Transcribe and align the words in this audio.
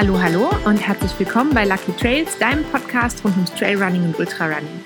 Hallo, 0.00 0.18
hallo 0.18 0.50
und 0.64 0.78
herzlich 0.78 1.12
willkommen 1.18 1.52
bei 1.52 1.66
Lucky 1.66 1.92
Trails, 1.92 2.38
deinem 2.38 2.64
Podcast 2.64 3.22
rund 3.22 3.34
ums 3.36 3.52
Trailrunning 3.52 4.02
und 4.02 4.18
Ultrarunning. 4.18 4.80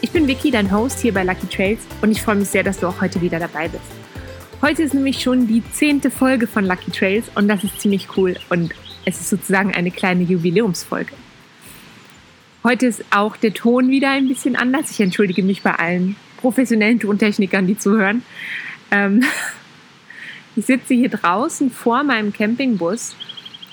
Ich 0.00 0.10
bin 0.10 0.26
Vicky, 0.26 0.50
dein 0.50 0.72
Host 0.72 1.00
hier 1.00 1.12
bei 1.12 1.22
Lucky 1.22 1.46
Trails 1.48 1.80
und 2.00 2.10
ich 2.10 2.22
freue 2.22 2.36
mich 2.36 2.48
sehr, 2.48 2.62
dass 2.62 2.78
du 2.78 2.86
auch 2.86 2.98
heute 3.02 3.20
wieder 3.20 3.38
dabei 3.38 3.68
bist. 3.68 3.84
Heute 4.62 4.82
ist 4.82 4.94
nämlich 4.94 5.20
schon 5.20 5.46
die 5.46 5.62
zehnte 5.72 6.10
Folge 6.10 6.46
von 6.46 6.64
Lucky 6.64 6.90
Trails 6.90 7.26
und 7.34 7.46
das 7.46 7.62
ist 7.62 7.78
ziemlich 7.78 8.16
cool 8.16 8.36
und 8.48 8.74
es 9.04 9.20
ist 9.20 9.28
sozusagen 9.28 9.74
eine 9.74 9.90
kleine 9.90 10.22
Jubiläumsfolge. 10.22 11.12
Heute 12.62 12.86
ist 12.86 13.04
auch 13.10 13.36
der 13.36 13.52
Ton 13.52 13.90
wieder 13.90 14.12
ein 14.12 14.28
bisschen 14.28 14.56
anders. 14.56 14.90
Ich 14.90 15.00
entschuldige 15.00 15.42
mich 15.42 15.60
bei 15.60 15.74
allen 15.74 16.16
professionellen 16.38 17.00
Tontechnikern, 17.00 17.66
die 17.66 17.76
zuhören. 17.76 18.22
Ähm, 18.90 19.24
ich 20.56 20.64
sitze 20.64 20.94
hier 20.94 21.10
draußen 21.10 21.70
vor 21.70 22.02
meinem 22.02 22.32
Campingbus 22.32 23.14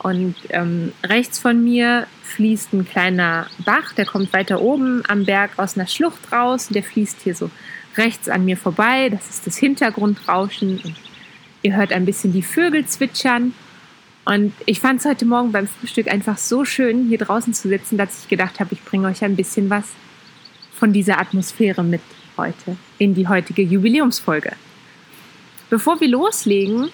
und 0.03 0.35
ähm, 0.49 0.93
rechts 1.03 1.37
von 1.37 1.63
mir 1.63 2.07
fließt 2.23 2.73
ein 2.73 2.87
kleiner 2.87 3.45
Bach, 3.65 3.93
der 3.93 4.05
kommt 4.05 4.33
weiter 4.33 4.61
oben 4.61 5.03
am 5.07 5.25
Berg 5.25 5.51
aus 5.57 5.77
einer 5.77 5.85
Schlucht 5.85 6.31
raus. 6.31 6.69
Der 6.69 6.81
fließt 6.81 7.21
hier 7.21 7.35
so 7.35 7.51
rechts 7.97 8.27
an 8.27 8.45
mir 8.45 8.57
vorbei. 8.57 9.09
Das 9.09 9.29
ist 9.29 9.45
das 9.45 9.57
Hintergrundrauschen. 9.57 10.79
Und 10.83 10.95
ihr 11.61 11.75
hört 11.75 11.93
ein 11.93 12.05
bisschen 12.05 12.33
die 12.33 12.41
Vögel 12.41 12.85
zwitschern. 12.85 13.53
Und 14.25 14.53
ich 14.65 14.79
fand 14.79 15.01
es 15.01 15.05
heute 15.05 15.25
Morgen 15.25 15.51
beim 15.51 15.67
Frühstück 15.67 16.07
einfach 16.07 16.37
so 16.37 16.65
schön, 16.65 17.07
hier 17.07 17.19
draußen 17.19 17.53
zu 17.53 17.67
sitzen, 17.67 17.97
dass 17.97 18.23
ich 18.23 18.27
gedacht 18.27 18.59
habe, 18.59 18.73
ich 18.73 18.83
bringe 18.83 19.07
euch 19.07 19.23
ein 19.23 19.35
bisschen 19.35 19.69
was 19.69 19.85
von 20.73 20.93
dieser 20.93 21.19
Atmosphäre 21.19 21.83
mit 21.83 22.01
heute 22.37 22.75
in 22.97 23.13
die 23.13 23.27
heutige 23.27 23.61
Jubiläumsfolge. 23.61 24.53
Bevor 25.69 25.99
wir 26.01 26.07
loslegen, 26.07 26.89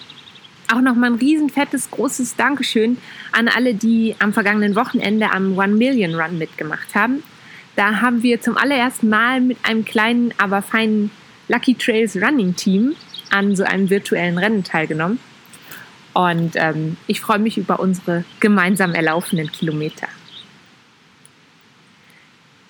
auch 0.72 0.80
nochmal 0.80 1.12
ein 1.12 1.18
riesen 1.18 1.50
fettes, 1.50 1.90
großes 1.90 2.36
Dankeschön 2.36 2.98
an 3.32 3.48
alle, 3.48 3.74
die 3.74 4.14
am 4.18 4.32
vergangenen 4.32 4.76
Wochenende 4.76 5.32
am 5.32 5.56
One 5.56 5.74
Million 5.74 6.14
Run 6.14 6.38
mitgemacht 6.38 6.94
haben. 6.94 7.22
Da 7.76 8.00
haben 8.00 8.22
wir 8.22 8.40
zum 8.40 8.56
allerersten 8.56 9.08
Mal 9.08 9.40
mit 9.40 9.58
einem 9.62 9.84
kleinen, 9.84 10.34
aber 10.38 10.62
feinen 10.62 11.10
Lucky 11.48 11.74
Trails 11.74 12.16
Running 12.16 12.56
Team 12.56 12.94
an 13.30 13.56
so 13.56 13.64
einem 13.64 13.88
virtuellen 13.90 14.38
Rennen 14.38 14.64
teilgenommen. 14.64 15.18
Und 16.12 16.52
ähm, 16.56 16.96
ich 17.06 17.20
freue 17.20 17.38
mich 17.38 17.58
über 17.58 17.78
unsere 17.78 18.24
gemeinsam 18.40 18.94
erlaufenden 18.94 19.52
Kilometer. 19.52 20.08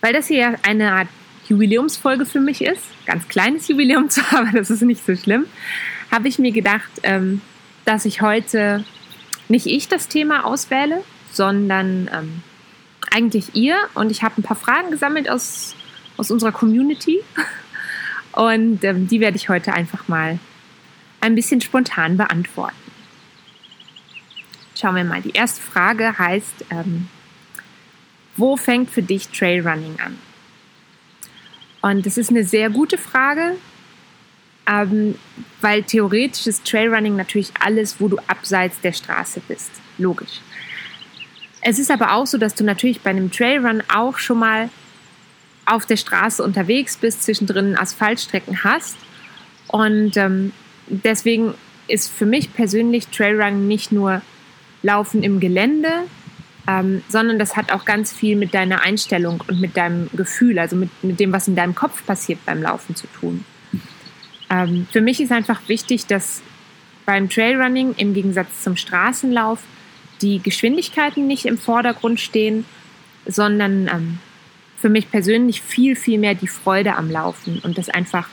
Weil 0.01 0.13
das 0.13 0.29
hier 0.29 0.57
eine 0.63 0.93
Art 0.93 1.09
Jubiläumsfolge 1.49 2.27
für 2.27 2.41
mich 2.41 2.63
ist, 2.63 2.83
ganz 3.07 3.27
kleines 3.29 3.69
Jubiläum 3.69 4.11
zwar, 4.11 4.41
aber 4.41 4.59
das 4.59 4.71
ist 4.71 4.83
nicht 4.83 5.05
so 5.05 5.17
schlimm, 5.17 5.47
habe 6.11 6.29
ich 6.29 6.39
mir 6.39 6.53
gedacht, 6.53 6.91
ähm, 7.03 7.41
dass 7.89 8.05
ich 8.05 8.21
heute 8.21 8.85
nicht 9.49 9.65
ich 9.65 9.89
das 9.89 10.09
Thema 10.09 10.45
auswähle, 10.45 11.03
sondern 11.33 12.11
ähm, 12.13 12.43
eigentlich 13.11 13.55
ihr. 13.55 13.79
Und 13.95 14.11
ich 14.11 14.23
habe 14.23 14.35
ein 14.39 14.43
paar 14.43 14.59
Fragen 14.59 14.91
gesammelt 14.91 15.31
aus, 15.31 15.75
aus 16.19 16.31
unserer 16.31 16.53
Community. 16.53 17.21
Und 18.33 18.85
ähm, 18.85 19.09
die 19.09 19.21
werde 19.21 19.39
ich 19.39 19.49
heute 19.49 19.73
einfach 19.73 20.07
mal 20.07 20.39
ein 21.23 21.35
bisschen 21.35 21.63
spontan 21.63 22.19
beantworten. 22.19 22.77
Schauen 24.79 24.95
wir 24.95 25.05
mal. 25.05 25.23
Die 25.23 25.31
erste 25.33 25.63
Frage 25.63 26.19
heißt, 26.19 26.67
ähm, 26.69 27.09
wo 28.37 28.59
fängt 28.59 28.91
für 28.91 29.03
dich 29.03 29.29
Trailrunning 29.29 29.99
an? 29.99 30.19
Und 31.81 32.05
das 32.05 32.19
ist 32.19 32.29
eine 32.29 32.45
sehr 32.45 32.69
gute 32.69 32.99
Frage, 32.99 33.57
ähm, 34.69 35.15
weil 35.61 35.83
theoretisch 35.83 36.47
ist 36.47 36.65
Trailrunning 36.67 37.17
natürlich 37.17 37.51
alles, 37.61 38.01
wo 38.01 38.09
du 38.09 38.19
abseits 38.27 38.81
der 38.81 38.93
Straße 38.93 39.41
bist. 39.49 39.71
Logisch. 39.97 40.41
Es 41.61 41.79
ist 41.79 41.91
aber 41.91 42.13
auch 42.13 42.27
so, 42.27 42.39
dass 42.39 42.55
du 42.55 42.65
natürlich 42.65 43.01
bei 43.01 43.11
einem 43.11 43.31
Trailrun 43.33 43.83
auch 43.93 44.19
schon 44.19 44.39
mal 44.39 44.69
auf 45.67 45.87
der 45.87 45.97
Straße 45.97 46.43
unterwegs 46.43 46.97
bist, 46.97 47.25
zwischendrin 47.25 47.77
Asphaltstrecken 47.77 48.63
hast. 48.63 48.97
Und 49.67 50.17
ähm, 50.17 50.53
deswegen 50.87 51.55
ist 51.89 52.11
für 52.11 52.27
mich 52.27 52.55
persönlich 52.55 53.09
Trailrunning 53.09 53.67
nicht 53.67 53.91
nur 53.91 54.23
Laufen 54.83 55.23
im 55.23 55.41
Gelände, 55.41 55.91
ähm, 56.69 57.03
sondern 57.09 57.39
das 57.39 57.57
hat 57.57 57.73
auch 57.73 57.85
ganz 57.85 58.13
viel 58.13 58.37
mit 58.37 58.55
deiner 58.55 58.83
Einstellung 58.83 59.43
und 59.49 59.61
mit 59.61 59.77
deinem 59.77 60.09
Gefühl, 60.15 60.59
also 60.59 60.77
mit, 60.77 60.91
mit 61.03 61.19
dem, 61.19 61.33
was 61.33 61.49
in 61.49 61.57
deinem 61.57 61.75
Kopf 61.75 62.05
passiert 62.07 62.45
beim 62.47 62.63
Laufen 62.63 62.95
zu 62.95 63.07
tun. 63.19 63.45
Ähm, 64.51 64.87
für 64.91 65.01
mich 65.01 65.21
ist 65.21 65.33
einfach 65.33 65.69
wichtig, 65.69 66.07
dass 66.07 66.43
beim 67.07 67.29
Trailrunning 67.29 67.95
im 67.97 68.15
Gegensatz 68.15 68.63
zum 68.63 68.77
Straßenlauf 68.77 69.61
die 70.21 70.41
Geschwindigkeiten 70.41 71.27
nicht 71.27 71.47
im 71.47 71.59
Vordergrund 71.59 72.21
stehen, 72.21 72.65
sondern 73.27 73.89
ähm, 73.89 74.19
für 74.77 74.89
mich 74.89 75.11
persönlich 75.11 75.63
viel, 75.63 75.97
viel 75.97 76.19
mehr 76.19 76.35
die 76.35 76.49
Freude 76.49 76.97
am 76.97 77.11
Laufen 77.11 77.61
und 77.61 77.79
das 77.79 77.89
einfach 77.89 78.29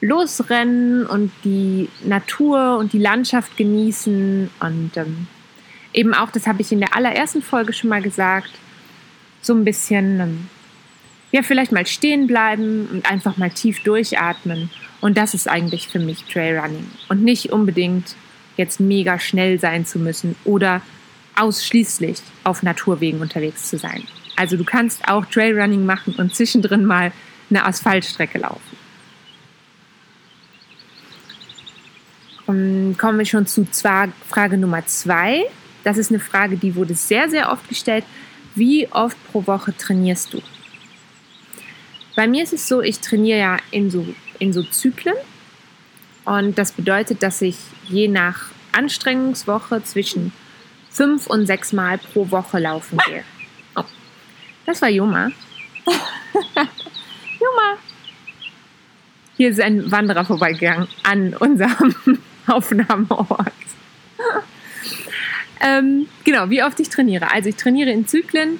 losrennen 0.00 1.06
und 1.06 1.30
die 1.44 1.88
Natur 2.04 2.76
und 2.78 2.92
die 2.92 2.98
Landschaft 2.98 3.56
genießen 3.56 4.50
und 4.60 4.96
ähm, 4.96 5.28
eben 5.94 6.12
auch, 6.12 6.30
das 6.30 6.46
habe 6.46 6.60
ich 6.60 6.72
in 6.72 6.80
der 6.80 6.96
allerersten 6.96 7.40
Folge 7.40 7.72
schon 7.72 7.88
mal 7.88 8.02
gesagt, 8.02 8.50
so 9.40 9.54
ein 9.54 9.64
bisschen, 9.64 10.20
ähm, 10.20 10.48
ja, 11.30 11.42
vielleicht 11.42 11.72
mal 11.72 11.86
stehen 11.86 12.26
bleiben 12.26 12.88
und 12.92 13.10
einfach 13.10 13.36
mal 13.36 13.50
tief 13.50 13.82
durchatmen 13.82 14.70
und 15.02 15.18
das 15.18 15.34
ist 15.34 15.48
eigentlich 15.48 15.88
für 15.88 15.98
mich 15.98 16.24
Trailrunning. 16.24 16.86
Und 17.08 17.22
nicht 17.22 17.52
unbedingt 17.52 18.14
jetzt 18.56 18.80
mega 18.80 19.18
schnell 19.18 19.58
sein 19.58 19.84
zu 19.84 19.98
müssen 19.98 20.36
oder 20.44 20.80
ausschließlich 21.36 22.18
auf 22.44 22.62
Naturwegen 22.62 23.20
unterwegs 23.20 23.68
zu 23.68 23.78
sein. 23.78 24.04
Also 24.36 24.56
du 24.56 24.64
kannst 24.64 25.06
auch 25.08 25.26
Trailrunning 25.26 25.84
machen 25.84 26.14
und 26.14 26.34
zwischendrin 26.34 26.84
mal 26.84 27.12
eine 27.50 27.64
Asphaltstrecke 27.64 28.38
laufen. 28.38 28.76
Und 32.46 32.96
kommen 32.96 33.18
wir 33.18 33.26
schon 33.26 33.46
zu 33.46 33.66
Frage 33.66 34.56
Nummer 34.56 34.86
zwei. 34.86 35.44
Das 35.82 35.98
ist 35.98 36.10
eine 36.10 36.20
Frage, 36.20 36.56
die 36.56 36.76
wurde 36.76 36.94
sehr, 36.94 37.28
sehr 37.28 37.50
oft 37.50 37.68
gestellt. 37.68 38.04
Wie 38.54 38.86
oft 38.92 39.16
pro 39.32 39.46
Woche 39.48 39.76
trainierst 39.76 40.32
du? 40.32 40.42
Bei 42.14 42.28
mir 42.28 42.44
ist 42.44 42.52
es 42.52 42.68
so, 42.68 42.82
ich 42.82 43.00
trainiere 43.00 43.38
ja 43.38 43.56
in 43.70 43.90
so 43.90 44.06
in 44.42 44.52
so 44.52 44.62
Zyklen. 44.64 45.14
Und 46.24 46.58
das 46.58 46.72
bedeutet, 46.72 47.22
dass 47.22 47.40
ich 47.42 47.56
je 47.88 48.08
nach 48.08 48.46
Anstrengungswoche 48.72 49.84
zwischen 49.84 50.32
fünf 50.90 51.28
und 51.28 51.46
sechs 51.46 51.72
Mal 51.72 51.98
pro 51.98 52.30
Woche 52.30 52.58
laufen 52.58 52.98
gehe. 53.06 53.22
Oh, 53.76 53.84
das 54.66 54.82
war 54.82 54.88
Juma. 54.88 55.30
Juma. 55.86 57.76
Hier 59.36 59.50
ist 59.50 59.60
ein 59.60 59.90
Wanderer 59.90 60.24
vorbeigegangen 60.24 60.88
an 61.04 61.34
unserem 61.34 61.94
Aufnahmeort. 62.48 63.52
ähm, 65.60 66.08
genau, 66.24 66.50
wie 66.50 66.64
oft 66.64 66.80
ich 66.80 66.88
trainiere. 66.88 67.30
Also 67.30 67.48
ich 67.48 67.56
trainiere 67.56 67.90
in 67.90 68.08
Zyklen 68.08 68.58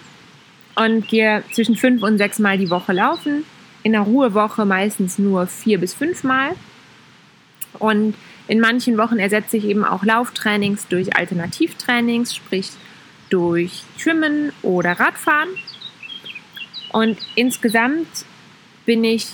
und 0.77 1.09
gehe 1.09 1.43
zwischen 1.53 1.77
fünf 1.77 2.03
und 2.03 2.19
sechs 2.19 2.39
Mal 2.39 2.57
die 2.57 2.71
Woche 2.71 2.93
laufen 2.93 3.45
in 3.83 3.93
der 3.93 4.03
Ruhewoche 4.03 4.65
meistens 4.65 5.19
nur 5.19 5.47
vier 5.47 5.79
bis 5.79 5.95
fünf 5.95 6.25
Mal. 6.25 6.53
Und 7.79 8.15
in 8.49 8.61
manchen 8.61 8.99
Wochen 8.99 9.19
ersetze 9.19 9.57
ich 9.57 9.65
eben 9.65 9.85
auch 9.85 10.05
Lauftrainings 10.05 10.89
durch 10.89 11.17
Alternativtrainings, 11.17 12.35
sprich 12.35 12.71
durch 13.31 13.83
Schwimmen 13.97 14.53
oder 14.63 14.93
Radfahren. 14.93 15.49
Und 16.91 17.19
insgesamt 17.35 18.07
bin 18.85 19.05
ich 19.05 19.29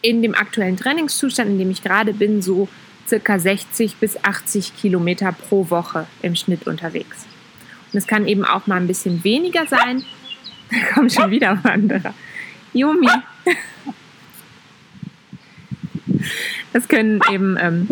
in 0.00 0.22
dem 0.22 0.34
aktuellen 0.34 0.76
Trainingszustand, 0.76 1.50
in 1.50 1.58
dem 1.58 1.70
ich 1.70 1.82
gerade 1.82 2.14
bin, 2.14 2.42
so 2.42 2.68
circa 3.06 3.38
60 3.38 3.96
bis 3.96 4.22
80 4.22 4.76
Kilometer 4.76 5.32
pro 5.32 5.68
Woche 5.70 6.06
im 6.22 6.36
Schnitt 6.36 6.66
unterwegs. 6.66 7.26
Und 7.92 7.98
es 7.98 8.06
kann 8.06 8.26
eben 8.26 8.44
auch 8.44 8.66
mal 8.66 8.76
ein 8.76 8.86
bisschen 8.86 9.22
weniger 9.24 9.66
sein. 9.66 10.04
Da 10.70 10.94
kommen 10.94 11.10
schon 11.10 11.30
wieder 11.30 11.62
Wanderer. 11.62 12.14
Yumi. 12.74 13.08
Das 16.72 16.88
können 16.88 17.20
eben 17.30 17.56
ähm, 17.60 17.88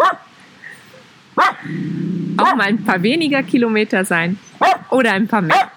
auch 2.37 2.55
mal 2.56 2.67
ein 2.67 2.84
paar 2.84 3.02
weniger 3.02 3.43
Kilometer 3.43 4.05
sein 4.05 4.38
oder 4.90 5.12
ein 5.12 5.29
paar 5.29 5.43
mehr. 5.43 5.70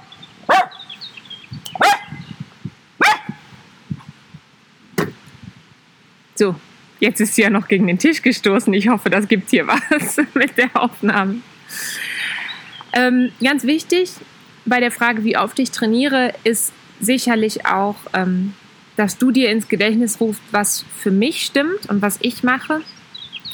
So, 6.37 6.55
jetzt 6.99 7.21
ist 7.21 7.35
sie 7.35 7.43
ja 7.43 7.49
noch 7.49 7.67
gegen 7.67 7.87
den 7.87 7.97
Tisch 7.97 8.21
gestoßen. 8.21 8.73
Ich 8.73 8.89
hoffe, 8.89 9.09
das 9.09 9.27
gibt 9.27 9.49
hier 9.49 9.67
was 9.67 10.17
mit 10.33 10.57
der 10.57 10.69
Aufnahme. 10.73 11.37
Ähm, 12.93 13.31
ganz 13.41 13.63
wichtig 13.63 14.11
bei 14.65 14.79
der 14.79 14.91
Frage, 14.91 15.23
wie 15.23 15.37
oft 15.37 15.57
ich 15.59 15.71
trainiere, 15.71 16.33
ist 16.43 16.73
sicherlich 16.99 17.65
auch 17.65 17.95
ähm, 18.13 18.53
dass 18.95 19.17
du 19.17 19.31
dir 19.31 19.49
ins 19.49 19.67
Gedächtnis 19.67 20.19
rufst, 20.19 20.41
was 20.51 20.85
für 20.97 21.11
mich 21.11 21.45
stimmt 21.45 21.89
und 21.89 22.01
was 22.01 22.17
ich 22.21 22.43
mache, 22.43 22.81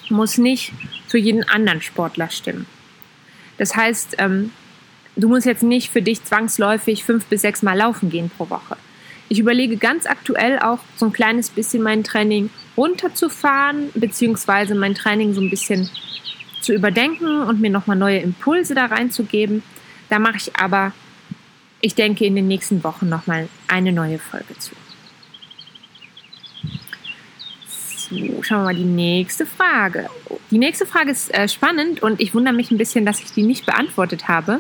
muss 0.10 0.38
nicht 0.38 0.74
für 1.08 1.18
jeden 1.18 1.48
anderen 1.48 1.82
Sportler 1.82 2.30
stimmen. 2.30 2.66
Das 3.58 3.76
heißt, 3.76 4.16
ähm, 4.18 4.52
du 5.16 5.30
musst 5.30 5.46
jetzt 5.46 5.64
nicht 5.64 5.90
für 5.92 6.02
dich 6.02 6.24
zwangsläufig 6.24 7.04
fünf 7.04 7.26
bis 7.26 7.42
sechs 7.42 7.62
Mal 7.62 7.78
laufen 7.78 8.10
gehen 8.10 8.30
pro 8.36 8.50
Woche. 8.50 8.78
Ich 9.30 9.40
überlege 9.40 9.78
ganz 9.78 10.06
aktuell 10.06 10.60
auch 10.60 10.80
so 10.98 11.06
ein 11.06 11.14
kleines 11.14 11.50
bisschen 11.50 11.82
mein 11.82 12.04
Training 12.04 12.50
runterzufahren, 12.76 13.90
beziehungsweise 13.94 14.76
mein 14.76 14.94
Training 14.94 15.34
so 15.34 15.42
ein 15.42 15.50
bisschen 15.50 15.90
zu 16.62 16.74
überdenken 16.74 17.42
und 17.42 17.62
mir 17.62 17.70
nochmal 17.70 17.98
neue 17.98 18.20
Impulse 18.20 18.76
da 18.76 18.88
reinzugeben. 18.88 19.64
Da 20.10 20.20
mache 20.20 20.38
ich 20.38 20.56
aber, 20.58 20.92
ich 21.80 21.96
denke, 21.96 22.26
in 22.26 22.36
den 22.36 22.48
nächsten 22.48 22.84
Wochen 22.84 23.08
nochmal 23.08 23.48
eine 23.68 23.92
neue 23.92 24.20
Folge 24.20 24.58
zu. 24.60 24.76
So, 27.68 28.00
schauen 28.42 28.60
wir 28.60 28.66
mal 28.66 28.76
die 28.76 28.84
nächste 28.84 29.46
Frage. 29.46 30.10
Die 30.50 30.58
nächste 30.58 30.86
Frage 30.86 31.12
ist 31.12 31.34
äh, 31.34 31.48
spannend 31.48 32.04
und 32.04 32.20
ich 32.20 32.34
wundere 32.34 32.54
mich 32.54 32.72
ein 32.72 32.78
bisschen, 32.78 33.06
dass 33.06 33.20
ich 33.20 33.32
die 33.32 33.44
nicht 33.44 33.66
beantwortet 33.66 34.28
habe. 34.28 34.60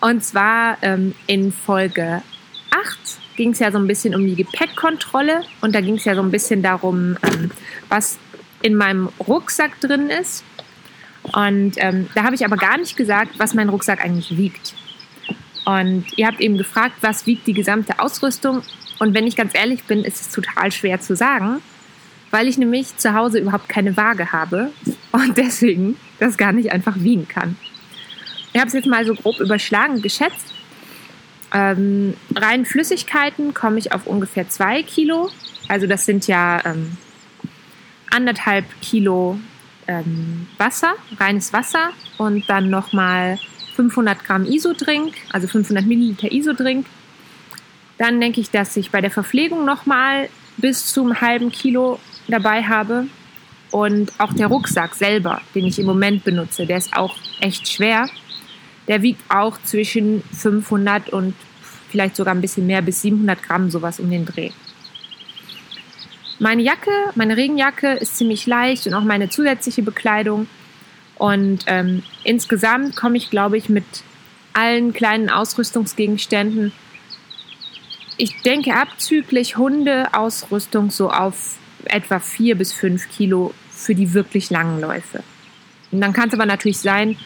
Und 0.00 0.24
zwar 0.24 0.78
ähm, 0.82 1.14
in 1.26 1.52
Folge 1.52 2.22
8 2.70 2.98
ging 3.36 3.50
es 3.50 3.58
ja 3.58 3.72
so 3.72 3.78
ein 3.78 3.86
bisschen 3.86 4.14
um 4.14 4.24
die 4.24 4.36
Gepäckkontrolle 4.36 5.42
und 5.60 5.74
da 5.74 5.80
ging 5.80 5.96
es 5.96 6.04
ja 6.04 6.14
so 6.14 6.22
ein 6.22 6.30
bisschen 6.30 6.62
darum, 6.62 7.16
ähm, 7.22 7.50
was 7.88 8.18
in 8.62 8.74
meinem 8.74 9.08
Rucksack 9.26 9.80
drin 9.80 10.08
ist. 10.08 10.44
Und 11.22 11.72
ähm, 11.78 12.08
da 12.14 12.22
habe 12.22 12.34
ich 12.34 12.44
aber 12.44 12.56
gar 12.56 12.78
nicht 12.78 12.96
gesagt, 12.96 13.38
was 13.38 13.54
mein 13.54 13.68
Rucksack 13.68 14.04
eigentlich 14.04 14.36
wiegt. 14.36 14.74
Und 15.64 16.06
ihr 16.16 16.28
habt 16.28 16.40
eben 16.40 16.56
gefragt, 16.56 16.94
was 17.00 17.26
wiegt 17.26 17.46
die 17.46 17.52
gesamte 17.52 17.98
Ausrüstung? 17.98 18.62
Und 19.00 19.14
wenn 19.14 19.26
ich 19.26 19.34
ganz 19.34 19.52
ehrlich 19.54 19.82
bin, 19.84 20.04
ist 20.04 20.20
es 20.20 20.30
total 20.30 20.70
schwer 20.70 21.00
zu 21.00 21.16
sagen, 21.16 21.60
weil 22.36 22.48
ich 22.48 22.58
nämlich 22.58 22.98
zu 22.98 23.14
Hause 23.14 23.38
überhaupt 23.38 23.66
keine 23.66 23.96
Waage 23.96 24.30
habe 24.30 24.70
und 25.12 25.38
deswegen 25.38 25.96
das 26.18 26.36
gar 26.36 26.52
nicht 26.52 26.70
einfach 26.70 26.96
wiegen 26.98 27.26
kann. 27.26 27.56
Ich 28.52 28.60
habe 28.60 28.68
es 28.68 28.74
jetzt 28.74 28.86
mal 28.86 29.06
so 29.06 29.14
grob 29.14 29.40
überschlagen 29.40 30.02
geschätzt. 30.02 30.52
Ähm, 31.54 32.12
rein 32.34 32.66
Flüssigkeiten 32.66 33.54
komme 33.54 33.78
ich 33.78 33.92
auf 33.92 34.06
ungefähr 34.06 34.50
zwei 34.50 34.82
Kilo. 34.82 35.30
Also 35.68 35.86
das 35.86 36.04
sind 36.04 36.26
ja 36.26 36.60
ähm, 36.66 36.98
anderthalb 38.10 38.66
Kilo 38.82 39.40
ähm, 39.86 40.46
Wasser, 40.58 40.92
reines 41.18 41.54
Wasser 41.54 41.92
und 42.18 42.50
dann 42.50 42.68
nochmal 42.68 43.38
500 43.76 44.22
Gramm 44.26 44.44
Isodrink, 44.44 45.14
also 45.32 45.48
500 45.48 45.86
Milliliter 45.86 46.30
Isodrink. 46.30 46.84
Dann 47.96 48.20
denke 48.20 48.42
ich, 48.42 48.50
dass 48.50 48.76
ich 48.76 48.90
bei 48.90 49.00
der 49.00 49.10
Verpflegung 49.10 49.64
nochmal 49.64 50.28
bis 50.58 50.92
zum 50.92 51.22
halben 51.22 51.50
Kilo 51.50 51.98
dabei 52.28 52.62
habe. 52.62 53.06
Und 53.70 54.12
auch 54.18 54.32
der 54.32 54.46
Rucksack 54.46 54.94
selber, 54.94 55.40
den 55.54 55.66
ich 55.66 55.78
im 55.78 55.86
Moment 55.86 56.24
benutze, 56.24 56.66
der 56.66 56.78
ist 56.78 56.96
auch 56.96 57.16
echt 57.40 57.68
schwer. 57.68 58.08
Der 58.88 59.02
wiegt 59.02 59.20
auch 59.28 59.58
zwischen 59.64 60.22
500 60.32 61.10
und 61.10 61.34
vielleicht 61.90 62.16
sogar 62.16 62.34
ein 62.34 62.40
bisschen 62.40 62.66
mehr 62.66 62.82
bis 62.82 63.02
700 63.02 63.42
Gramm, 63.42 63.70
sowas 63.70 63.98
um 63.98 64.08
den 64.10 64.24
Dreh. 64.24 64.50
Meine 66.38 66.62
Jacke, 66.62 66.90
meine 67.14 67.36
Regenjacke 67.36 67.94
ist 67.94 68.18
ziemlich 68.18 68.46
leicht 68.46 68.86
und 68.86 68.94
auch 68.94 69.02
meine 69.02 69.28
zusätzliche 69.28 69.82
Bekleidung. 69.82 70.46
Und 71.16 71.64
ähm, 71.66 72.02
insgesamt 72.24 72.94
komme 72.94 73.16
ich, 73.16 73.30
glaube 73.30 73.56
ich, 73.56 73.68
mit 73.68 73.84
allen 74.52 74.92
kleinen 74.92 75.28
Ausrüstungsgegenständen, 75.28 76.72
ich 78.18 78.40
denke 78.42 78.74
abzüglich 78.74 79.58
Hundeausrüstung 79.58 80.90
so 80.90 81.10
auf 81.10 81.56
etwa 81.86 82.18
vier 82.18 82.56
bis 82.56 82.72
fünf 82.72 83.08
Kilo 83.10 83.54
für 83.70 83.94
die 83.94 84.14
wirklich 84.14 84.50
langen 84.50 84.80
Läufe. 84.80 85.22
Und 85.92 86.00
dann 86.00 86.12
kann 86.12 86.28
es 86.28 86.34
aber 86.34 86.46
natürlich 86.46 86.78
sein, 86.78 87.16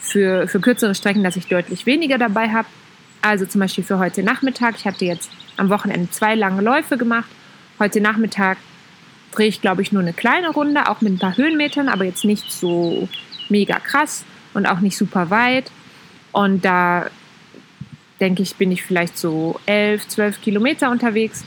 für, 0.00 0.46
für 0.48 0.60
kürzere 0.60 0.94
Strecken, 0.94 1.24
dass 1.24 1.36
ich 1.36 1.46
deutlich 1.46 1.86
weniger 1.86 2.18
dabei 2.18 2.50
habe. 2.50 2.68
Also 3.22 3.46
zum 3.46 3.60
Beispiel 3.60 3.84
für 3.84 3.98
heute 3.98 4.22
Nachmittag. 4.22 4.76
Ich 4.76 4.84
hatte 4.84 5.04
jetzt 5.04 5.30
am 5.56 5.70
Wochenende 5.70 6.10
zwei 6.10 6.34
lange 6.34 6.62
Läufe 6.62 6.98
gemacht. 6.98 7.28
Heute 7.78 8.00
Nachmittag 8.00 8.58
drehe 9.32 9.48
ich, 9.48 9.60
glaube 9.60 9.82
ich, 9.82 9.92
nur 9.92 10.02
eine 10.02 10.12
kleine 10.12 10.50
Runde, 10.50 10.88
auch 10.88 11.00
mit 11.00 11.14
ein 11.14 11.18
paar 11.18 11.36
Höhenmetern, 11.36 11.88
aber 11.88 12.04
jetzt 12.04 12.24
nicht 12.24 12.52
so 12.52 13.08
mega 13.48 13.78
krass 13.80 14.24
und 14.52 14.66
auch 14.66 14.80
nicht 14.80 14.96
super 14.96 15.30
weit. 15.30 15.70
Und 16.32 16.64
da 16.64 17.06
denke 18.20 18.42
ich, 18.42 18.56
bin 18.56 18.70
ich 18.70 18.82
vielleicht 18.82 19.18
so 19.18 19.58
elf, 19.66 20.06
zwölf 20.06 20.40
Kilometer 20.40 20.90
unterwegs. 20.90 21.44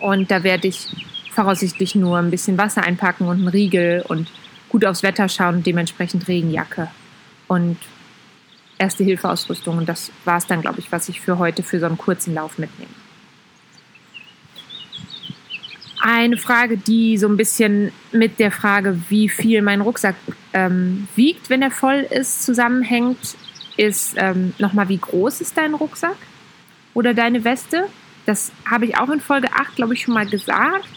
Und 0.00 0.30
da 0.30 0.42
werde 0.42 0.68
ich 0.68 0.88
voraussichtlich 1.34 1.94
nur 1.94 2.18
ein 2.18 2.30
bisschen 2.30 2.58
Wasser 2.58 2.82
einpacken 2.82 3.26
und 3.26 3.38
einen 3.38 3.48
Riegel 3.48 4.04
und 4.08 4.28
gut 4.68 4.84
aufs 4.84 5.02
Wetter 5.02 5.28
schauen 5.28 5.56
und 5.56 5.66
dementsprechend 5.66 6.28
Regenjacke 6.28 6.88
und 7.48 7.76
erste 8.78 9.04
Hilfeausrüstung. 9.04 9.78
Und 9.78 9.88
das 9.88 10.10
war 10.24 10.38
es 10.38 10.46
dann, 10.46 10.60
glaube 10.60 10.80
ich, 10.80 10.90
was 10.92 11.08
ich 11.08 11.20
für 11.20 11.38
heute 11.38 11.62
für 11.62 11.78
so 11.78 11.86
einen 11.86 11.98
kurzen 11.98 12.34
Lauf 12.34 12.58
mitnehme. 12.58 12.90
Eine 16.04 16.36
Frage, 16.36 16.76
die 16.76 17.16
so 17.16 17.28
ein 17.28 17.36
bisschen 17.36 17.92
mit 18.10 18.40
der 18.40 18.50
Frage, 18.50 19.00
wie 19.08 19.28
viel 19.28 19.62
mein 19.62 19.80
Rucksack 19.80 20.16
ähm, 20.52 21.06
wiegt, 21.14 21.48
wenn 21.48 21.62
er 21.62 21.70
voll 21.70 22.06
ist, 22.10 22.44
zusammenhängt, 22.44 23.36
ist 23.76 24.14
ähm, 24.16 24.52
nochmal, 24.58 24.88
wie 24.88 24.98
groß 24.98 25.40
ist 25.40 25.56
dein 25.56 25.74
Rucksack 25.74 26.16
oder 26.92 27.14
deine 27.14 27.44
Weste? 27.44 27.86
Das 28.26 28.50
habe 28.68 28.86
ich 28.86 28.98
auch 28.98 29.10
in 29.10 29.20
Folge 29.20 29.48
8, 29.52 29.76
glaube 29.76 29.94
ich, 29.94 30.02
schon 30.02 30.14
mal 30.14 30.26
gesagt. 30.26 30.88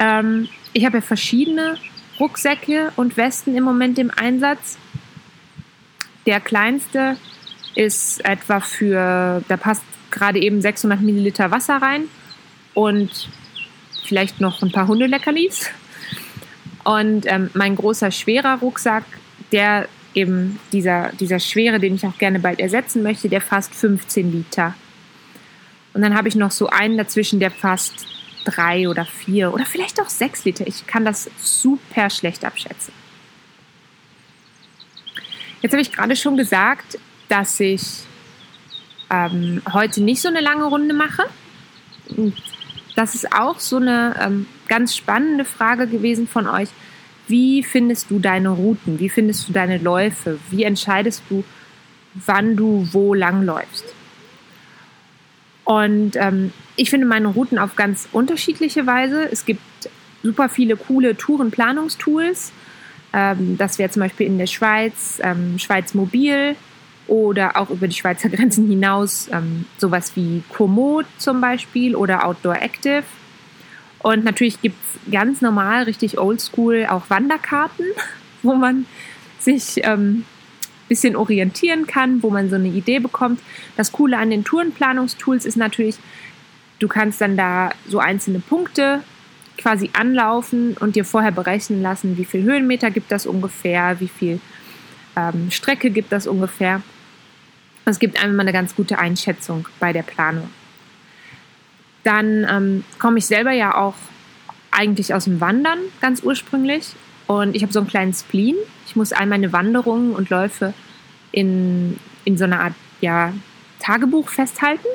Ähm, 0.00 0.48
ich 0.72 0.84
habe 0.84 0.98
ja 0.98 1.02
verschiedene 1.02 1.76
Rucksäcke 2.18 2.92
und 2.96 3.16
Westen 3.16 3.56
im 3.56 3.64
Moment 3.64 3.98
im 3.98 4.10
Einsatz. 4.10 4.78
Der 6.26 6.40
kleinste 6.40 7.16
ist 7.74 8.24
etwa 8.24 8.60
für, 8.60 9.42
da 9.48 9.56
passt 9.56 9.82
gerade 10.10 10.40
eben 10.40 10.60
600 10.60 11.00
Milliliter 11.00 11.50
Wasser 11.50 11.76
rein 11.76 12.04
und 12.74 13.28
vielleicht 14.04 14.40
noch 14.40 14.62
ein 14.62 14.72
paar 14.72 14.88
Hundeleckerlis. 14.88 15.70
Und 16.84 17.26
ähm, 17.26 17.50
mein 17.54 17.76
großer, 17.76 18.10
schwerer 18.10 18.58
Rucksack, 18.60 19.04
der 19.52 19.88
eben 20.14 20.58
dieser, 20.72 21.10
dieser 21.18 21.38
schwere, 21.38 21.80
den 21.80 21.94
ich 21.94 22.06
auch 22.06 22.18
gerne 22.18 22.38
bald 22.38 22.60
ersetzen 22.60 23.02
möchte, 23.02 23.28
der 23.28 23.40
fasst 23.40 23.74
15 23.74 24.32
Liter. 24.32 24.74
Und 25.94 26.02
dann 26.02 26.14
habe 26.14 26.28
ich 26.28 26.34
noch 26.34 26.50
so 26.50 26.68
einen 26.68 26.96
dazwischen, 26.96 27.40
der 27.40 27.50
fasst 27.50 28.06
drei 28.44 28.88
oder 28.88 29.04
vier 29.04 29.52
oder 29.52 29.64
vielleicht 29.66 30.00
auch 30.00 30.08
sechs 30.08 30.44
Liter. 30.44 30.66
Ich 30.66 30.86
kann 30.86 31.04
das 31.04 31.30
super 31.38 32.10
schlecht 32.10 32.44
abschätzen. 32.44 32.92
Jetzt 35.60 35.72
habe 35.72 35.82
ich 35.82 35.92
gerade 35.92 36.16
schon 36.16 36.36
gesagt, 36.36 36.98
dass 37.28 37.60
ich 37.60 38.04
ähm, 39.10 39.62
heute 39.72 40.02
nicht 40.02 40.20
so 40.20 40.28
eine 40.28 40.40
lange 40.40 40.64
Runde 40.64 40.94
mache. 40.94 41.24
Das 42.96 43.14
ist 43.14 43.32
auch 43.32 43.60
so 43.60 43.76
eine 43.76 44.16
ähm, 44.20 44.46
ganz 44.68 44.96
spannende 44.96 45.44
Frage 45.44 45.86
gewesen 45.86 46.26
von 46.26 46.48
euch. 46.48 46.68
Wie 47.28 47.62
findest 47.62 48.10
du 48.10 48.18
deine 48.18 48.50
Routen? 48.50 48.98
Wie 48.98 49.08
findest 49.08 49.48
du 49.48 49.52
deine 49.52 49.78
Läufe? 49.78 50.38
Wie 50.50 50.64
entscheidest 50.64 51.22
du, 51.28 51.44
wann 52.14 52.56
du 52.56 52.88
wo 52.92 53.14
lang 53.14 53.42
läufst? 53.42 53.84
Und 55.64 56.16
ähm, 56.16 56.52
ich 56.76 56.90
finde 56.90 57.06
meine 57.06 57.28
Routen 57.28 57.58
auf 57.58 57.76
ganz 57.76 58.08
unterschiedliche 58.12 58.86
Weise. 58.86 59.30
Es 59.30 59.44
gibt 59.44 59.62
super 60.22 60.48
viele 60.48 60.76
coole 60.76 61.16
Tourenplanungstools. 61.16 62.52
Ähm, 63.12 63.56
das 63.58 63.78
wäre 63.78 63.90
zum 63.90 64.00
Beispiel 64.00 64.26
in 64.26 64.38
der 64.38 64.46
Schweiz, 64.46 65.20
ähm, 65.22 65.58
Schweiz 65.58 65.94
Mobil 65.94 66.56
oder 67.06 67.56
auch 67.56 67.70
über 67.70 67.88
die 67.88 67.94
Schweizer 67.94 68.28
Grenzen 68.30 68.68
hinaus 68.68 69.28
ähm, 69.32 69.66
sowas 69.78 70.12
wie 70.16 70.42
Komoot 70.48 71.06
zum 71.18 71.40
Beispiel 71.40 71.94
oder 71.94 72.26
Outdoor 72.26 72.56
Active. 72.56 73.04
Und 73.98 74.24
natürlich 74.24 74.60
gibt 74.60 74.76
es 74.82 75.12
ganz 75.12 75.40
normal, 75.40 75.84
richtig 75.84 76.18
oldschool 76.18 76.86
auch 76.88 77.08
Wanderkarten, 77.08 77.86
wo 78.42 78.54
man 78.54 78.86
sich 79.38 79.80
ähm, 79.84 80.24
bisschen 80.92 81.16
orientieren 81.16 81.86
kann, 81.86 82.22
wo 82.22 82.28
man 82.28 82.50
so 82.50 82.56
eine 82.56 82.68
Idee 82.68 82.98
bekommt. 82.98 83.40
Das 83.78 83.92
Coole 83.92 84.18
an 84.18 84.28
den 84.28 84.44
Tourenplanungstools 84.44 85.46
ist 85.46 85.56
natürlich, 85.56 85.96
du 86.80 86.86
kannst 86.86 87.22
dann 87.22 87.34
da 87.34 87.70
so 87.88 87.98
einzelne 87.98 88.40
Punkte 88.40 89.02
quasi 89.56 89.88
anlaufen 89.94 90.76
und 90.78 90.94
dir 90.94 91.06
vorher 91.06 91.32
berechnen 91.32 91.80
lassen, 91.80 92.18
wie 92.18 92.26
viel 92.26 92.42
Höhenmeter 92.42 92.90
gibt 92.90 93.10
das 93.10 93.24
ungefähr, 93.24 94.00
wie 94.00 94.08
viel 94.08 94.38
ähm, 95.16 95.50
Strecke 95.50 95.90
gibt 95.90 96.12
das 96.12 96.26
ungefähr. 96.26 96.82
Es 97.86 97.98
gibt 97.98 98.22
einfach 98.22 98.36
mal 98.36 98.42
eine 98.42 98.52
ganz 98.52 98.76
gute 98.76 98.98
Einschätzung 98.98 99.66
bei 99.80 99.94
der 99.94 100.02
Planung. 100.02 100.50
Dann 102.04 102.46
ähm, 102.50 102.84
komme 102.98 103.16
ich 103.16 103.26
selber 103.26 103.52
ja 103.52 103.76
auch 103.76 103.94
eigentlich 104.70 105.14
aus 105.14 105.24
dem 105.24 105.40
Wandern 105.40 105.78
ganz 106.02 106.22
ursprünglich 106.22 106.94
und 107.40 107.54
ich 107.54 107.62
habe 107.62 107.72
so 107.72 107.80
einen 107.80 107.88
kleinen 107.88 108.12
Spleen. 108.12 108.56
Ich 108.86 108.96
muss 108.96 109.12
all 109.12 109.26
meine 109.26 109.52
Wanderungen 109.52 110.14
und 110.14 110.30
Läufe 110.30 110.74
in, 111.30 111.98
in 112.24 112.36
so 112.36 112.44
einer 112.44 112.60
Art 112.60 112.74
ja, 113.00 113.32
Tagebuch 113.80 114.28
festhalten. 114.28 114.86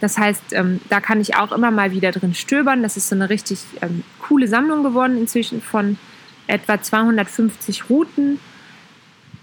Das 0.00 0.18
heißt, 0.18 0.52
ähm, 0.52 0.80
da 0.90 1.00
kann 1.00 1.20
ich 1.20 1.36
auch 1.36 1.52
immer 1.52 1.70
mal 1.70 1.92
wieder 1.92 2.12
drin 2.12 2.34
stöbern. 2.34 2.82
Das 2.82 2.96
ist 2.96 3.08
so 3.08 3.14
eine 3.14 3.30
richtig 3.30 3.60
ähm, 3.80 4.04
coole 4.20 4.48
Sammlung 4.48 4.82
geworden 4.82 5.16
inzwischen 5.16 5.62
von 5.62 5.98
etwa 6.46 6.80
250 6.80 7.88
Routen. 7.88 8.38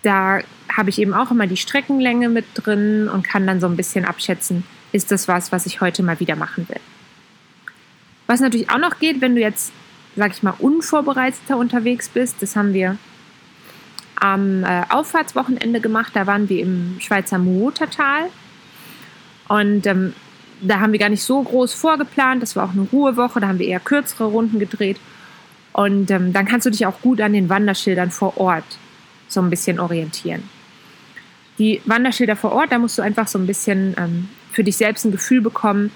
Da 0.04 0.42
habe 0.72 0.90
ich 0.90 1.00
eben 1.00 1.14
auch 1.14 1.32
immer 1.32 1.48
die 1.48 1.58
Streckenlänge 1.58 2.30
mit 2.30 2.46
drin 2.54 3.08
und 3.08 3.24
kann 3.24 3.48
dann 3.48 3.60
so 3.60 3.68
ein 3.68 3.76
bisschen 3.76 4.06
abschätzen, 4.06 4.64
ist 4.92 5.12
das 5.12 5.28
was, 5.28 5.52
was 5.52 5.66
ich 5.66 5.82
heute 5.82 6.04
mal 6.04 6.20
wieder 6.20 6.36
machen 6.36 6.68
will. 6.70 6.80
Was 8.28 8.40
natürlich 8.40 8.70
auch 8.70 8.78
noch 8.78 9.00
geht, 9.00 9.20
wenn 9.22 9.36
du 9.36 9.42
jetzt, 9.42 9.74
sag 10.16 10.32
ich 10.32 10.44
mal, 10.44 10.54
unvorbereiteter 10.60 11.58
unterwegs 11.58 12.10
bist, 12.10 12.42
das 12.42 12.56
haben 12.56 12.74
wir 12.74 12.98
am 14.16 14.64
äh, 14.64 14.84
Auffahrtswochenende 14.90 15.82
gemacht, 15.82 16.12
da 16.16 16.28
waren 16.28 16.48
wir 16.50 16.62
im 16.62 16.98
Schweizer 17.00 17.40
Muotertal 17.40 18.30
und 19.48 19.86
ähm, 19.88 20.14
da 20.62 20.80
haben 20.80 20.92
wir 20.92 21.00
gar 21.00 21.10
nicht 21.10 21.24
so 21.24 21.42
groß 21.42 21.74
vorgeplant, 21.74 22.42
das 22.42 22.56
war 22.56 22.66
auch 22.66 22.74
eine 22.74 22.88
Ruhewoche, 22.92 23.40
da 23.40 23.48
haben 23.48 23.60
wir 23.60 23.68
eher 23.68 23.80
kürzere 23.80 24.26
Runden 24.26 24.60
gedreht. 24.60 24.98
Und 25.74 26.12
ähm, 26.12 26.34
dann 26.34 26.46
kannst 26.46 26.66
du 26.66 26.70
dich 26.70 26.86
auch 26.86 27.02
gut 27.02 27.22
an 27.22 27.34
den 27.34 27.50
Wanderschildern 27.50 28.12
vor 28.12 28.38
Ort 28.38 28.66
so 29.28 29.42
ein 29.42 29.50
bisschen 29.50 29.80
orientieren. 29.80 30.44
Die 31.58 31.82
Wanderschilder 31.86 32.36
vor 32.36 32.52
Ort, 32.52 32.72
da 32.72 32.80
musst 32.80 32.98
du 32.98 33.02
einfach 33.02 33.28
so 33.28 33.40
ein 33.40 33.48
bisschen 33.48 33.96
ähm, 33.98 34.30
für 34.52 34.64
dich 34.64 34.78
selbst 34.78 35.06
ein 35.06 35.12
Gefühl 35.12 35.42
bekommen, 35.42 35.92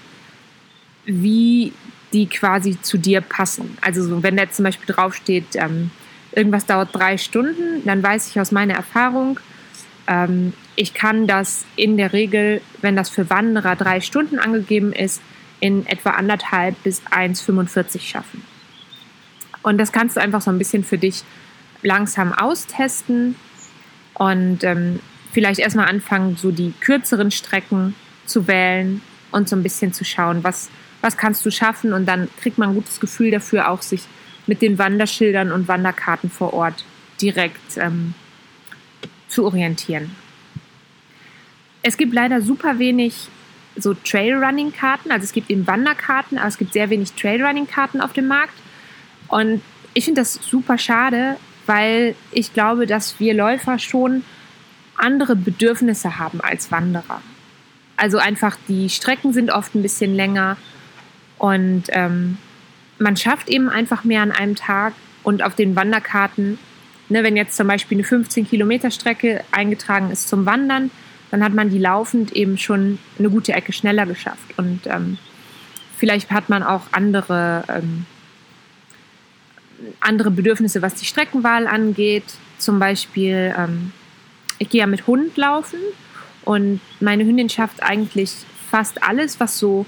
wie 1.04 1.72
die 2.12 2.26
quasi 2.26 2.80
zu 2.80 2.98
dir 2.98 3.20
passen. 3.20 3.76
Also 3.80 4.02
so, 4.02 4.22
wenn 4.22 4.36
da 4.36 4.44
jetzt 4.44 4.56
zum 4.56 4.64
Beispiel 4.64 4.94
draufsteht, 4.94 5.56
ähm, 5.56 5.90
irgendwas 6.32 6.66
dauert 6.66 6.94
drei 6.94 7.18
Stunden, 7.18 7.82
dann 7.84 8.02
weiß 8.02 8.30
ich 8.30 8.40
aus 8.40 8.52
meiner 8.52 8.74
Erfahrung, 8.74 9.40
ähm, 10.06 10.52
ich 10.76 10.94
kann 10.94 11.26
das 11.26 11.64
in 11.74 11.96
der 11.96 12.12
Regel, 12.12 12.60
wenn 12.82 12.96
das 12.96 13.08
für 13.08 13.28
Wanderer 13.30 13.76
drei 13.76 14.00
Stunden 14.00 14.38
angegeben 14.38 14.92
ist, 14.92 15.20
in 15.58 15.86
etwa 15.86 16.10
anderthalb 16.10 16.80
bis 16.82 17.02
1,45 17.06 18.00
schaffen. 18.02 18.44
Und 19.62 19.78
das 19.78 19.90
kannst 19.90 20.16
du 20.16 20.20
einfach 20.20 20.42
so 20.42 20.50
ein 20.50 20.58
bisschen 20.58 20.84
für 20.84 20.98
dich 20.98 21.24
langsam 21.82 22.32
austesten 22.32 23.36
und 24.14 24.62
ähm, 24.64 25.00
vielleicht 25.32 25.60
erstmal 25.60 25.86
anfangen, 25.88 26.36
so 26.36 26.50
die 26.50 26.72
kürzeren 26.80 27.30
Strecken 27.30 27.94
zu 28.26 28.46
wählen 28.46 29.00
und 29.32 29.48
so 29.48 29.56
ein 29.56 29.62
bisschen 29.62 29.92
zu 29.92 30.04
schauen, 30.04 30.44
was, 30.44 30.70
was 31.06 31.16
kannst 31.16 31.46
du 31.46 31.52
schaffen 31.52 31.92
und 31.92 32.04
dann 32.06 32.28
kriegt 32.40 32.58
man 32.58 32.70
ein 32.70 32.74
gutes 32.74 32.98
Gefühl 32.98 33.30
dafür, 33.30 33.70
auch 33.70 33.80
sich 33.80 34.02
mit 34.48 34.60
den 34.60 34.76
Wanderschildern 34.76 35.52
und 35.52 35.68
Wanderkarten 35.68 36.30
vor 36.30 36.52
Ort 36.52 36.84
direkt 37.22 37.76
ähm, 37.76 38.14
zu 39.28 39.44
orientieren. 39.44 40.10
Es 41.82 41.96
gibt 41.96 42.12
leider 42.12 42.42
super 42.42 42.80
wenig 42.80 43.28
so 43.76 43.94
Trailrunning-Karten, 43.94 45.12
also 45.12 45.22
es 45.22 45.32
gibt 45.32 45.48
eben 45.48 45.64
Wanderkarten, 45.68 46.38
aber 46.38 46.48
es 46.48 46.58
gibt 46.58 46.72
sehr 46.72 46.90
wenig 46.90 47.12
Trailrunning-Karten 47.12 48.00
auf 48.00 48.12
dem 48.12 48.26
Markt. 48.26 48.58
Und 49.28 49.62
ich 49.94 50.06
finde 50.06 50.22
das 50.22 50.32
super 50.34 50.76
schade, 50.76 51.36
weil 51.66 52.16
ich 52.32 52.52
glaube, 52.52 52.86
dass 52.86 53.20
wir 53.20 53.32
Läufer 53.32 53.78
schon 53.78 54.24
andere 54.96 55.36
Bedürfnisse 55.36 56.18
haben 56.18 56.40
als 56.40 56.72
Wanderer. 56.72 57.22
Also 57.96 58.18
einfach 58.18 58.56
die 58.66 58.90
Strecken 58.90 59.32
sind 59.32 59.52
oft 59.52 59.76
ein 59.76 59.82
bisschen 59.82 60.16
länger 60.16 60.56
und 61.38 61.84
ähm, 61.88 62.38
man 62.98 63.16
schafft 63.16 63.48
eben 63.48 63.68
einfach 63.68 64.04
mehr 64.04 64.22
an 64.22 64.32
einem 64.32 64.54
Tag. 64.54 64.94
Und 65.22 65.42
auf 65.42 65.56
den 65.56 65.74
Wanderkarten, 65.74 66.58
ne, 67.08 67.24
wenn 67.24 67.36
jetzt 67.36 67.56
zum 67.56 67.66
Beispiel 67.66 67.96
eine 67.96 68.04
15 68.04 68.48
Kilometer 68.48 68.90
Strecke 68.90 69.42
eingetragen 69.50 70.10
ist 70.10 70.28
zum 70.28 70.46
Wandern, 70.46 70.90
dann 71.30 71.42
hat 71.42 71.52
man 71.52 71.68
die 71.68 71.78
laufend 71.78 72.32
eben 72.32 72.56
schon 72.58 72.98
eine 73.18 73.28
gute 73.28 73.52
Ecke 73.52 73.72
schneller 73.72 74.06
geschafft. 74.06 74.56
Und 74.56 74.86
ähm, 74.86 75.18
vielleicht 75.96 76.30
hat 76.30 76.48
man 76.48 76.62
auch 76.62 76.82
andere 76.92 77.64
ähm, 77.68 78.06
andere 80.00 80.30
Bedürfnisse, 80.30 80.82
was 80.82 80.94
die 80.94 81.04
Streckenwahl 81.04 81.66
angeht. 81.66 82.24
Zum 82.58 82.78
Beispiel, 82.78 83.54
ähm, 83.56 83.92
ich 84.58 84.70
gehe 84.70 84.80
ja 84.80 84.86
mit 84.86 85.06
Hund 85.06 85.36
laufen. 85.36 85.78
Und 86.44 86.80
meine 87.00 87.24
Hündin 87.24 87.48
schafft 87.48 87.82
eigentlich 87.82 88.32
fast 88.70 89.02
alles, 89.02 89.40
was 89.40 89.58
so 89.58 89.86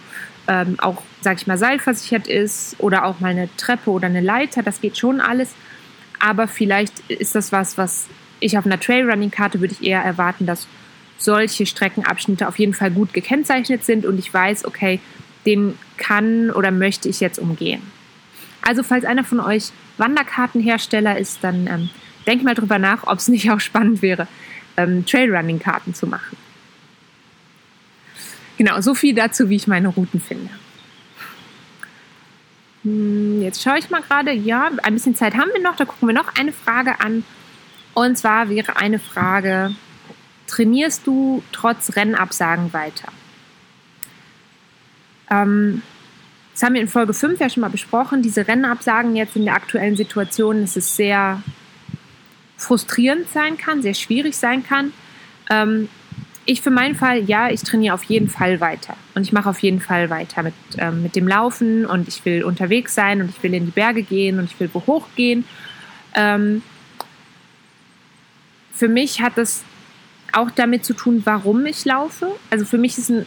ähm, 0.48 0.76
auch, 0.80 1.02
sag 1.20 1.36
ich 1.36 1.46
mal, 1.46 1.58
seilversichert 1.58 2.26
ist 2.26 2.76
oder 2.78 3.04
auch 3.04 3.20
mal 3.20 3.28
eine 3.28 3.48
Treppe 3.56 3.90
oder 3.90 4.06
eine 4.06 4.22
Leiter. 4.22 4.62
Das 4.62 4.80
geht 4.80 4.98
schon 4.98 5.20
alles. 5.20 5.54
Aber 6.18 6.48
vielleicht 6.48 6.98
ist 7.08 7.34
das 7.34 7.52
was, 7.52 7.78
was 7.78 8.08
ich 8.40 8.58
auf 8.58 8.66
einer 8.66 8.80
Trailrunning-Karte 8.80 9.60
würde 9.60 9.74
ich 9.78 9.86
eher 9.86 10.02
erwarten, 10.02 10.46
dass 10.46 10.66
solche 11.18 11.66
Streckenabschnitte 11.66 12.48
auf 12.48 12.58
jeden 12.58 12.74
Fall 12.74 12.90
gut 12.90 13.12
gekennzeichnet 13.12 13.84
sind 13.84 14.06
und 14.06 14.18
ich 14.18 14.32
weiß, 14.32 14.64
okay, 14.64 15.00
den 15.44 15.76
kann 15.96 16.50
oder 16.50 16.70
möchte 16.70 17.08
ich 17.08 17.20
jetzt 17.20 17.38
umgehen. 17.38 17.82
Also 18.62 18.82
falls 18.82 19.04
einer 19.04 19.24
von 19.24 19.40
euch 19.40 19.70
Wanderkartenhersteller 19.98 21.18
ist, 21.18 21.42
dann 21.42 21.66
ähm, 21.66 21.90
denkt 22.26 22.44
mal 22.44 22.54
drüber 22.54 22.78
nach, 22.78 23.06
ob 23.06 23.18
es 23.18 23.28
nicht 23.28 23.50
auch 23.50 23.60
spannend 23.60 24.00
wäre, 24.00 24.28
ähm, 24.76 25.04
Trailrunning-Karten 25.04 25.94
zu 25.94 26.06
machen. 26.06 26.36
Genau, 28.58 28.80
so 28.80 28.94
viel 28.94 29.14
dazu, 29.14 29.48
wie 29.48 29.56
ich 29.56 29.68
meine 29.68 29.86
Routen 29.86 30.20
finde. 30.20 30.50
Hm, 32.82 33.40
jetzt 33.40 33.62
schaue 33.62 33.78
ich 33.78 33.88
mal 33.88 34.02
gerade, 34.02 34.32
ja, 34.32 34.70
ein 34.82 34.94
bisschen 34.94 35.14
Zeit 35.14 35.36
haben 35.36 35.50
wir 35.54 35.62
noch, 35.62 35.76
da 35.76 35.84
gucken 35.84 36.08
wir 36.08 36.14
noch 36.14 36.34
eine 36.34 36.52
Frage 36.52 37.00
an. 37.00 37.22
Und 37.94 38.18
zwar 38.18 38.48
wäre 38.48 38.76
eine 38.76 38.98
Frage, 38.98 39.76
trainierst 40.48 41.06
du 41.06 41.42
trotz 41.52 41.94
Rennabsagen 41.94 42.72
weiter? 42.72 43.12
Ähm, 45.30 45.82
das 46.52 46.64
haben 46.64 46.74
wir 46.74 46.80
in 46.80 46.88
Folge 46.88 47.14
5 47.14 47.38
ja 47.38 47.48
schon 47.48 47.60
mal 47.60 47.70
besprochen. 47.70 48.22
Diese 48.22 48.48
Rennabsagen 48.48 49.14
jetzt 49.14 49.36
in 49.36 49.44
der 49.44 49.54
aktuellen 49.54 49.94
Situation, 49.94 50.62
dass 50.62 50.74
es 50.74 50.96
sehr 50.96 51.44
frustrierend 52.56 53.28
sein 53.28 53.56
kann, 53.56 53.82
sehr 53.82 53.94
schwierig 53.94 54.36
sein 54.36 54.64
kann. 54.64 54.92
Ähm, 55.48 55.88
ich 56.48 56.62
für 56.62 56.70
meinen 56.70 56.94
Fall, 56.94 57.24
ja, 57.24 57.50
ich 57.50 57.62
trainiere 57.62 57.94
auf 57.94 58.04
jeden 58.04 58.28
Fall 58.28 58.60
weiter. 58.60 58.96
Und 59.14 59.22
ich 59.22 59.32
mache 59.32 59.48
auf 59.48 59.58
jeden 59.60 59.80
Fall 59.80 60.10
weiter 60.10 60.42
mit, 60.42 60.54
ähm, 60.78 61.02
mit 61.02 61.14
dem 61.14 61.28
Laufen 61.28 61.84
und 61.84 62.08
ich 62.08 62.24
will 62.24 62.42
unterwegs 62.42 62.94
sein 62.94 63.20
und 63.20 63.30
ich 63.30 63.42
will 63.42 63.54
in 63.54 63.66
die 63.66 63.70
Berge 63.70 64.02
gehen 64.02 64.38
und 64.38 64.46
ich 64.46 64.58
will 64.58 64.70
wo 64.72 64.86
hoch 64.86 65.06
gehen. 65.16 65.44
Ähm, 66.14 66.62
für 68.72 68.88
mich 68.88 69.20
hat 69.20 69.36
das 69.36 69.62
auch 70.32 70.50
damit 70.50 70.84
zu 70.84 70.94
tun, 70.94 71.22
warum 71.24 71.66
ich 71.66 71.84
laufe. 71.84 72.30
Also 72.50 72.64
für 72.64 72.78
mich 72.78 72.96
ist 72.96 73.10
ein 73.10 73.26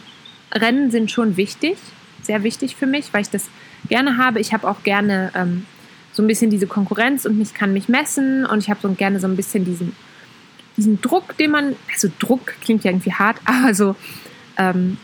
Rennen 0.54 0.90
sind 0.90 1.10
schon 1.10 1.36
wichtig 1.36 1.78
sehr 2.22 2.42
wichtig 2.42 2.76
für 2.76 2.86
mich, 2.86 3.12
weil 3.12 3.22
ich 3.22 3.30
das 3.30 3.48
gerne 3.88 4.16
habe. 4.16 4.40
Ich 4.40 4.52
habe 4.52 4.68
auch 4.68 4.82
gerne 4.82 5.30
ähm, 5.34 5.66
so 6.12 6.22
ein 6.22 6.26
bisschen 6.26 6.50
diese 6.50 6.66
Konkurrenz 6.66 7.24
und 7.26 7.40
ich 7.40 7.54
kann 7.54 7.72
mich 7.72 7.88
messen 7.88 8.46
und 8.46 8.58
ich 8.60 8.70
habe 8.70 8.80
so 8.82 8.90
gerne 8.92 9.20
so 9.20 9.26
ein 9.26 9.36
bisschen 9.36 9.64
diesen, 9.64 9.94
diesen 10.76 11.00
Druck, 11.00 11.36
den 11.38 11.50
man, 11.50 11.76
also 11.92 12.08
Druck 12.18 12.54
klingt 12.62 12.84
ja 12.84 12.90
irgendwie 12.90 13.12
hart, 13.12 13.36
aber 13.44 13.74
so 13.74 13.96
ähm, 14.56 14.98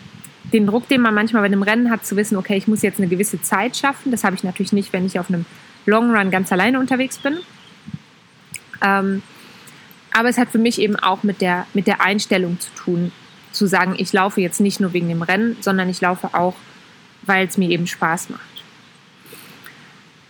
den 0.52 0.66
Druck, 0.66 0.88
den 0.88 1.02
man 1.02 1.14
manchmal 1.14 1.42
bei 1.42 1.46
einem 1.46 1.62
Rennen 1.62 1.90
hat, 1.90 2.06
zu 2.06 2.16
wissen, 2.16 2.37
okay, 2.37 2.56
ich 2.56 2.68
muss 2.68 2.82
jetzt 2.82 2.98
eine 2.98 3.08
gewisse 3.08 3.40
Zeit 3.42 3.76
schaffen. 3.76 4.10
Das 4.10 4.25
habe 4.25 4.34
ich 4.34 4.44
natürlich 4.44 4.72
nicht, 4.72 4.92
wenn 4.92 5.04
ich 5.04 5.18
auf 5.18 5.28
einem 5.28 5.44
Long 5.84 6.14
Run 6.14 6.30
ganz 6.30 6.50
alleine 6.52 6.80
unterwegs 6.80 7.18
bin. 7.18 7.38
Ähm, 8.82 9.22
aber 10.12 10.30
es 10.30 10.38
hat 10.38 10.48
für 10.48 10.58
mich 10.58 10.80
eben 10.80 10.96
auch 10.96 11.22
mit 11.22 11.42
der, 11.42 11.66
mit 11.75 11.87
der 11.87 12.00
Einstellung 12.00 12.58
zu 12.60 12.70
tun, 12.75 13.12
zu 13.52 13.66
sagen, 13.66 13.94
ich 13.98 14.12
laufe 14.12 14.40
jetzt 14.40 14.60
nicht 14.60 14.80
nur 14.80 14.94
wegen 14.94 15.08
dem 15.08 15.22
Rennen, 15.22 15.56
sondern 15.60 15.88
ich 15.90 16.00
laufe 16.00 16.34
auch 16.34 16.54
weil 17.28 17.46
es 17.46 17.56
mir 17.56 17.70
eben 17.70 17.87
Spaß 17.87 18.30
macht. 18.30 18.42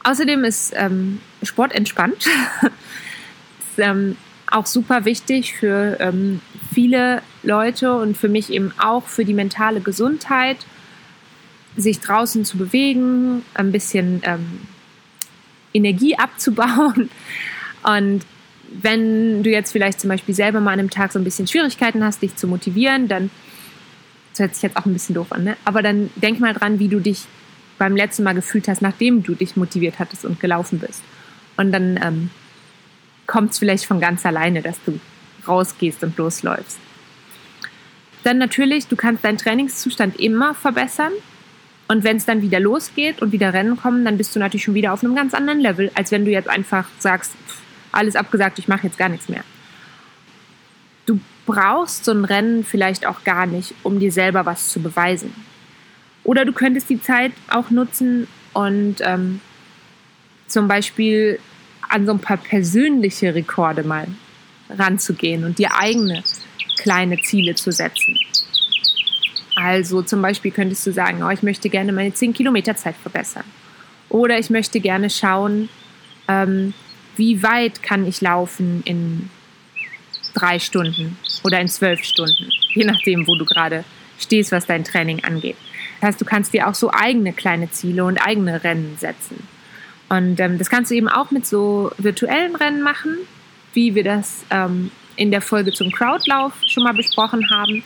Außerdem 0.04 0.44
ist 0.44 0.72
ähm, 0.76 1.20
Sport 1.42 1.74
entspannt. 1.74 2.26
ist, 2.26 3.78
ähm, 3.78 4.16
auch 4.50 4.66
super 4.66 5.04
wichtig 5.04 5.54
für 5.54 5.96
ähm, 6.00 6.40
viele 6.72 7.22
Leute 7.42 7.94
und 7.94 8.16
für 8.16 8.28
mich 8.28 8.50
eben 8.50 8.72
auch 8.78 9.06
für 9.06 9.24
die 9.24 9.34
mentale 9.34 9.80
Gesundheit, 9.80 10.58
sich 11.76 12.00
draußen 12.00 12.44
zu 12.44 12.56
bewegen, 12.58 13.42
ein 13.54 13.72
bisschen 13.72 14.22
ähm, 14.24 14.60
Energie 15.72 16.16
abzubauen. 16.16 17.10
Und 17.82 18.24
wenn 18.70 19.42
du 19.42 19.50
jetzt 19.50 19.72
vielleicht 19.72 20.00
zum 20.00 20.08
Beispiel 20.08 20.34
selber 20.34 20.60
mal 20.60 20.72
an 20.72 20.80
einem 20.80 20.90
Tag 20.90 21.12
so 21.12 21.18
ein 21.18 21.24
bisschen 21.24 21.46
Schwierigkeiten 21.46 22.04
hast, 22.04 22.22
dich 22.22 22.36
zu 22.36 22.46
motivieren, 22.46 23.08
dann 23.08 23.30
das 24.38 24.40
hört 24.40 24.54
sich 24.54 24.62
jetzt 24.62 24.76
auch 24.76 24.86
ein 24.86 24.92
bisschen 24.92 25.14
doof 25.16 25.32
an, 25.32 25.44
ne? 25.44 25.56
aber 25.64 25.82
dann 25.82 26.10
denk 26.16 26.38
mal 26.38 26.54
dran, 26.54 26.78
wie 26.78 26.88
du 26.88 27.00
dich 27.00 27.24
beim 27.76 27.96
letzten 27.96 28.22
Mal 28.22 28.34
gefühlt 28.34 28.68
hast, 28.68 28.82
nachdem 28.82 29.22
du 29.22 29.34
dich 29.34 29.56
motiviert 29.56 29.98
hattest 29.98 30.24
und 30.24 30.38
gelaufen 30.38 30.78
bist. 30.78 31.02
Und 31.56 31.72
dann 31.72 31.98
ähm, 32.02 32.30
kommt 33.28 33.52
es 33.52 33.60
vielleicht 33.60 33.84
von 33.84 34.00
ganz 34.00 34.26
alleine, 34.26 34.60
dass 34.60 34.82
du 34.84 34.98
rausgehst 35.46 36.02
und 36.02 36.16
losläufst. 36.18 36.78
Dann 38.24 38.38
natürlich, 38.38 38.88
du 38.88 38.96
kannst 38.96 39.24
deinen 39.24 39.38
Trainingszustand 39.38 40.18
immer 40.18 40.54
verbessern. 40.54 41.12
Und 41.86 42.02
wenn 42.02 42.16
es 42.16 42.26
dann 42.26 42.42
wieder 42.42 42.58
losgeht 42.58 43.22
und 43.22 43.30
wieder 43.30 43.54
Rennen 43.54 43.76
kommen, 43.76 44.04
dann 44.04 44.18
bist 44.18 44.34
du 44.34 44.40
natürlich 44.40 44.64
schon 44.64 44.74
wieder 44.74 44.92
auf 44.92 45.04
einem 45.04 45.14
ganz 45.14 45.32
anderen 45.32 45.60
Level, 45.60 45.92
als 45.94 46.10
wenn 46.10 46.24
du 46.24 46.32
jetzt 46.32 46.48
einfach 46.48 46.88
sagst, 46.98 47.32
alles 47.92 48.16
abgesagt, 48.16 48.58
ich 48.58 48.66
mache 48.66 48.88
jetzt 48.88 48.98
gar 48.98 49.08
nichts 49.08 49.28
mehr 49.28 49.44
brauchst 51.48 52.04
so 52.04 52.12
ein 52.12 52.26
Rennen 52.26 52.62
vielleicht 52.62 53.06
auch 53.06 53.24
gar 53.24 53.46
nicht, 53.46 53.74
um 53.82 53.98
dir 53.98 54.12
selber 54.12 54.44
was 54.44 54.68
zu 54.68 54.80
beweisen. 54.80 55.32
Oder 56.22 56.44
du 56.44 56.52
könntest 56.52 56.90
die 56.90 57.00
Zeit 57.00 57.32
auch 57.50 57.70
nutzen 57.70 58.28
und 58.52 58.96
ähm, 59.00 59.40
zum 60.46 60.68
Beispiel 60.68 61.40
an 61.88 62.06
so 62.06 62.12
ein 62.12 62.18
paar 62.18 62.36
persönliche 62.36 63.34
Rekorde 63.34 63.82
mal 63.82 64.06
ranzugehen 64.70 65.44
und 65.44 65.58
dir 65.58 65.74
eigene 65.74 66.22
kleine 66.78 67.20
Ziele 67.20 67.54
zu 67.54 67.72
setzen. 67.72 68.18
Also 69.56 70.02
zum 70.02 70.22
Beispiel 70.22 70.52
könntest 70.52 70.86
du 70.86 70.92
sagen, 70.92 71.22
oh, 71.22 71.30
ich 71.30 71.42
möchte 71.42 71.68
gerne 71.68 71.92
meine 71.92 72.14
10 72.14 72.32
Kilometer 72.32 72.76
Zeit 72.76 72.94
verbessern. 72.96 73.44
Oder 74.08 74.38
ich 74.38 74.50
möchte 74.50 74.80
gerne 74.80 75.10
schauen, 75.10 75.68
ähm, 76.28 76.74
wie 77.16 77.42
weit 77.42 77.82
kann 77.82 78.06
ich 78.06 78.20
laufen 78.20 78.82
in 78.84 79.28
drei 80.34 80.58
Stunden 80.58 81.18
oder 81.42 81.60
in 81.60 81.68
zwölf 81.68 82.04
Stunden, 82.04 82.50
je 82.74 82.84
nachdem, 82.84 83.26
wo 83.26 83.34
du 83.36 83.44
gerade 83.44 83.84
stehst, 84.18 84.52
was 84.52 84.66
dein 84.66 84.84
Training 84.84 85.24
angeht. 85.24 85.56
Das 86.00 86.10
heißt, 86.10 86.20
du 86.20 86.24
kannst 86.24 86.54
dir 86.54 86.68
auch 86.68 86.74
so 86.74 86.92
eigene 86.92 87.32
kleine 87.32 87.70
Ziele 87.70 88.04
und 88.04 88.18
eigene 88.18 88.62
Rennen 88.62 88.96
setzen. 88.98 89.48
Und 90.08 90.40
ähm, 90.40 90.58
das 90.58 90.70
kannst 90.70 90.90
du 90.90 90.94
eben 90.94 91.08
auch 91.08 91.30
mit 91.30 91.46
so 91.46 91.90
virtuellen 91.98 92.56
Rennen 92.56 92.82
machen, 92.82 93.18
wie 93.74 93.94
wir 93.94 94.04
das 94.04 94.44
ähm, 94.50 94.90
in 95.16 95.30
der 95.30 95.42
Folge 95.42 95.72
zum 95.72 95.90
Crowdlauf 95.90 96.52
schon 96.66 96.84
mal 96.84 96.94
besprochen 96.94 97.50
haben. 97.50 97.82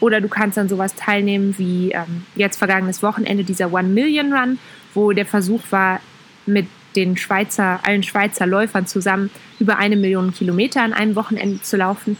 Oder 0.00 0.20
du 0.20 0.28
kannst 0.28 0.58
an 0.58 0.68
sowas 0.68 0.94
teilnehmen 0.94 1.54
wie 1.58 1.92
ähm, 1.92 2.26
jetzt 2.36 2.58
vergangenes 2.58 3.02
Wochenende 3.02 3.42
dieser 3.42 3.72
One 3.72 3.88
Million 3.88 4.32
Run, 4.32 4.58
wo 4.92 5.12
der 5.12 5.26
Versuch 5.26 5.62
war, 5.70 6.00
mit 6.46 6.66
den 6.94 7.16
Schweizer, 7.16 7.80
allen 7.82 8.02
Schweizer 8.02 8.46
Läufern 8.46 8.86
zusammen 8.86 9.30
über 9.58 9.78
eine 9.78 9.96
Million 9.96 10.32
Kilometer 10.32 10.82
an 10.82 10.92
einem 10.92 11.16
Wochenende 11.16 11.60
zu 11.62 11.76
laufen, 11.76 12.16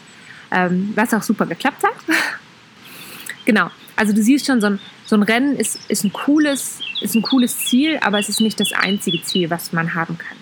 ähm, 0.50 0.92
was 0.94 1.14
auch 1.14 1.22
super 1.22 1.46
geklappt 1.46 1.84
hat. 1.84 1.94
genau, 3.44 3.70
also 3.96 4.12
du 4.12 4.22
siehst 4.22 4.46
schon, 4.46 4.60
so 4.60 4.68
ein, 4.68 4.78
so 5.04 5.16
ein 5.16 5.22
Rennen 5.22 5.56
ist, 5.56 5.78
ist, 5.88 6.04
ein 6.04 6.12
cooles, 6.12 6.80
ist 7.00 7.14
ein 7.14 7.22
cooles 7.22 7.58
Ziel, 7.58 7.98
aber 8.02 8.18
es 8.18 8.28
ist 8.28 8.40
nicht 8.40 8.58
das 8.60 8.72
einzige 8.72 9.22
Ziel, 9.22 9.50
was 9.50 9.72
man 9.72 9.94
haben 9.94 10.18
kann. 10.18 10.36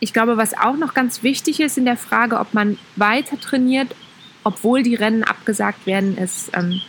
Ich 0.00 0.12
glaube, 0.12 0.36
was 0.36 0.56
auch 0.56 0.76
noch 0.76 0.94
ganz 0.94 1.22
wichtig 1.22 1.60
ist 1.60 1.78
in 1.78 1.84
der 1.84 1.96
Frage, 1.96 2.38
ob 2.38 2.52
man 2.52 2.78
weiter 2.96 3.40
trainiert, 3.40 3.94
obwohl 4.44 4.82
die 4.82 4.94
Rennen 4.94 5.24
abgesagt 5.24 5.86
werden, 5.86 6.16
ist, 6.18 6.50
ähm, 6.54 6.80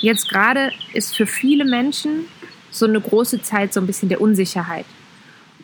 jetzt 0.00 0.28
gerade 0.28 0.72
ist 0.92 1.16
für 1.16 1.26
viele 1.26 1.64
Menschen 1.64 2.26
so 2.70 2.86
eine 2.86 3.00
große 3.00 3.42
Zeit 3.42 3.72
so 3.72 3.80
ein 3.80 3.86
bisschen 3.86 4.08
der 4.08 4.20
Unsicherheit. 4.20 4.86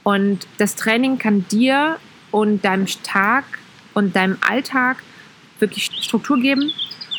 Und 0.02 0.46
das 0.58 0.76
Training 0.76 1.18
kann 1.18 1.46
dir 1.48 1.98
und 2.30 2.64
deinem 2.64 2.86
Tag 3.02 3.44
und 3.94 4.14
deinem 4.14 4.38
Alltag 4.46 5.02
wirklich 5.58 5.90
Struktur 6.00 6.38
geben. 6.38 6.72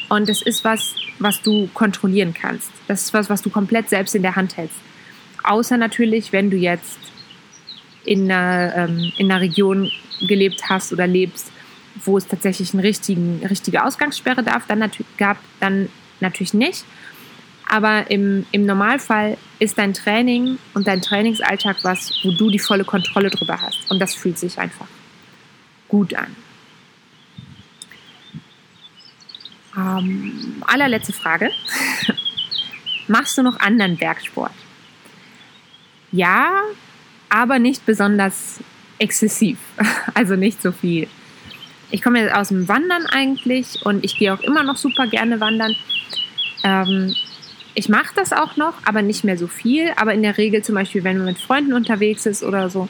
Und 0.09 0.29
das 0.29 0.41
ist 0.41 0.63
was, 0.63 0.95
was 1.19 1.41
du 1.41 1.67
kontrollieren 1.73 2.33
kannst. 2.33 2.71
Das 2.87 3.03
ist 3.03 3.13
was, 3.13 3.29
was 3.29 3.41
du 3.41 3.49
komplett 3.49 3.89
selbst 3.89 4.15
in 4.15 4.21
der 4.21 4.35
Hand 4.35 4.57
hältst. 4.57 4.77
Außer 5.43 5.77
natürlich, 5.77 6.31
wenn 6.31 6.49
du 6.49 6.57
jetzt 6.57 6.97
in 8.05 8.31
einer, 8.31 8.75
ähm, 8.75 9.11
in 9.17 9.31
einer 9.31 9.41
Region 9.41 9.91
gelebt 10.27 10.63
hast 10.69 10.93
oder 10.93 11.07
lebst, 11.07 11.51
wo 12.05 12.17
es 12.17 12.27
tatsächlich 12.27 12.73
eine 12.73 12.83
richtige 12.83 13.83
Ausgangssperre 13.83 14.43
darf, 14.43 14.65
dann 14.67 14.79
natürlich, 14.79 15.17
gab, 15.17 15.37
dann 15.59 15.89
natürlich 16.19 16.53
nicht. 16.53 16.85
Aber 17.69 18.09
im, 18.09 18.45
im 18.51 18.65
Normalfall 18.65 19.37
ist 19.59 19.77
dein 19.77 19.93
Training 19.93 20.57
und 20.73 20.87
dein 20.87 21.01
Trainingsalltag 21.01 21.77
was, 21.83 22.13
wo 22.23 22.31
du 22.31 22.49
die 22.49 22.59
volle 22.59 22.85
Kontrolle 22.85 23.29
drüber 23.29 23.61
hast. 23.61 23.91
Und 23.91 23.99
das 23.99 24.15
fühlt 24.15 24.39
sich 24.39 24.57
einfach 24.57 24.87
gut 25.89 26.13
an. 26.13 26.35
Ähm, 29.77 30.61
allerletzte 30.65 31.13
Frage. 31.13 31.51
Machst 33.07 33.37
du 33.37 33.43
noch 33.43 33.59
anderen 33.59 33.95
Bergsport? 33.97 34.51
Ja, 36.11 36.63
aber 37.29 37.59
nicht 37.59 37.85
besonders 37.85 38.59
exzessiv. 38.99 39.59
Also 40.13 40.35
nicht 40.35 40.63
so 40.63 40.71
viel. 40.71 41.07
Ich 41.91 42.01
komme 42.01 42.21
jetzt 42.21 42.33
aus 42.33 42.47
dem 42.47 42.67
Wandern 42.67 43.05
eigentlich 43.05 43.85
und 43.85 44.03
ich 44.03 44.17
gehe 44.17 44.33
auch 44.33 44.39
immer 44.39 44.63
noch 44.63 44.77
super 44.77 45.05
gerne 45.05 45.39
wandern. 45.39 45.75
Ähm, 46.63 47.13
ich 47.75 47.87
mache 47.87 48.15
das 48.15 48.33
auch 48.33 48.57
noch, 48.57 48.73
aber 48.83 49.03
nicht 49.03 49.23
mehr 49.23 49.37
so 49.37 49.45
viel. 49.45 49.91
Aber 49.95 50.15
in 50.15 50.23
der 50.23 50.39
Regel 50.39 50.63
zum 50.63 50.73
Beispiel, 50.73 51.03
wenn 51.03 51.17
man 51.17 51.27
mit 51.27 51.37
Freunden 51.37 51.73
unterwegs 51.73 52.25
ist 52.25 52.43
oder 52.43 52.71
so, 52.71 52.89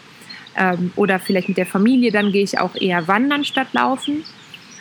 ähm, 0.56 0.92
oder 0.96 1.20
vielleicht 1.20 1.50
mit 1.50 1.58
der 1.58 1.66
Familie, 1.66 2.14
dann 2.14 2.32
gehe 2.32 2.44
ich 2.44 2.60
auch 2.60 2.76
eher 2.76 3.08
wandern 3.10 3.44
statt 3.44 3.74
laufen. 3.74 4.24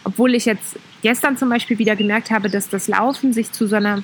Obwohl 0.05 0.37
ich 0.37 0.45
jetzt 0.45 0.79
gestern 1.03 1.37
zum 1.37 1.49
Beispiel 1.49 1.79
wieder 1.79 1.97
gemerkt 1.97 2.31
habe, 2.31 2.49
dass 2.49 2.69
das 2.69 2.89
Laufen 2.89 3.33
sich 3.33 3.53
zu 3.53 3.67
so 3.67 3.77
einer 3.77 4.03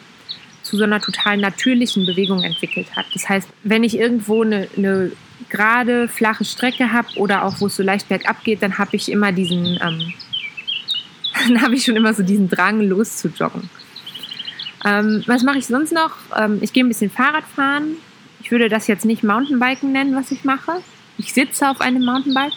zu 0.62 0.76
so 0.76 0.84
einer 0.84 1.00
total 1.00 1.36
natürlichen 1.36 2.06
Bewegung 2.06 2.42
entwickelt 2.42 2.94
hat. 2.94 3.06
Das 3.12 3.28
heißt, 3.28 3.48
wenn 3.64 3.84
ich 3.84 3.98
irgendwo 3.98 4.42
eine, 4.42 4.68
eine 4.76 5.12
gerade 5.48 6.08
flache 6.08 6.44
Strecke 6.44 6.92
habe 6.92 7.08
oder 7.16 7.44
auch 7.44 7.60
wo 7.60 7.66
es 7.66 7.76
so 7.76 7.82
leicht 7.82 8.08
bergab 8.08 8.42
geht, 8.44 8.62
dann 8.62 8.78
habe 8.78 8.96
ich 8.96 9.10
immer 9.10 9.32
diesen, 9.32 9.78
ähm, 9.82 10.12
dann 11.48 11.62
habe 11.62 11.74
ich 11.74 11.84
schon 11.84 11.96
immer 11.96 12.14
so 12.14 12.22
diesen 12.22 12.48
Drang, 12.48 12.80
loszujoggen. 12.80 13.68
Ähm, 14.84 15.22
was 15.26 15.42
mache 15.42 15.58
ich 15.58 15.66
sonst 15.66 15.92
noch? 15.92 16.12
Ähm, 16.36 16.58
ich 16.60 16.72
gehe 16.72 16.84
ein 16.84 16.88
bisschen 16.88 17.10
Fahrrad 17.10 17.44
fahren. 17.44 17.96
Ich 18.40 18.50
würde 18.50 18.68
das 18.68 18.86
jetzt 18.86 19.04
nicht 19.04 19.22
Mountainbiken 19.22 19.92
nennen, 19.92 20.14
was 20.14 20.32
ich 20.32 20.44
mache. 20.44 20.80
Ich 21.18 21.32
sitze 21.32 21.68
auf 21.68 21.80
einem 21.80 22.04
Mountainbike, 22.04 22.52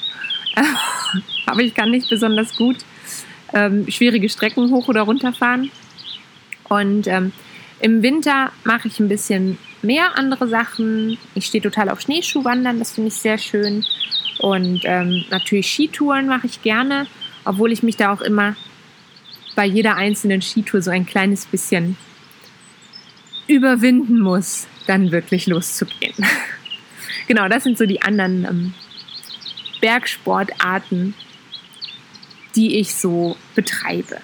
aber 1.46 1.62
ich 1.62 1.76
kann 1.76 1.92
nicht 1.92 2.10
besonders 2.10 2.56
gut 2.56 2.78
ähm, 3.56 3.90
schwierige 3.90 4.30
Strecken 4.30 4.70
hoch 4.70 4.88
oder 4.88 5.02
runter 5.02 5.34
fahren. 5.34 5.72
Und 6.66 7.08
ähm, 7.08 7.32
im 7.80 8.04
Winter 8.04 8.52
mache 8.64 8.88
ich 8.88 9.00
ein 9.00 9.10
bisschen 9.10 9.58
mehr 9.82 10.18
andere 10.18 10.48
Sachen. 10.48 11.18
Ich 11.34 11.48
stehe 11.48 11.62
total 11.62 11.90
auf 11.90 12.02
Schneeschuhwandern, 12.02 12.80
das 12.80 12.94
finde 12.94 13.08
ich 13.08 13.16
sehr 13.16 13.38
schön. 13.38 13.86
Und 14.40 14.82
ähm, 14.84 15.26
natürlich 15.30 15.68
Skitouren 15.68 16.28
mache 16.28 16.48
ich 16.48 16.62
gerne, 16.62 17.08
obwohl 17.46 17.72
ich 17.72 17.82
mich 17.82 17.96
da 17.96 18.14
auch 18.14 18.22
immer 18.22 18.56
bei 19.56 19.66
jeder 19.66 19.96
einzelnen 19.96 20.42
Skitour 20.42 20.82
so 20.82 20.92
ein 20.92 21.06
kleines 21.06 21.46
bisschen 21.46 21.96
überwinden 23.48 24.20
muss, 24.20 24.68
dann 24.88 25.12
wirklich 25.12 25.48
loszugehen. 25.48 26.16
genau, 27.28 27.48
das 27.48 27.64
sind 27.64 27.78
so 27.78 27.86
die 27.86 28.02
anderen 28.02 28.46
ähm, 28.46 28.74
Bergsportarten, 29.80 31.14
die 32.56 32.80
ich 32.80 32.94
so 32.96 33.36
betreibe. 33.56 34.22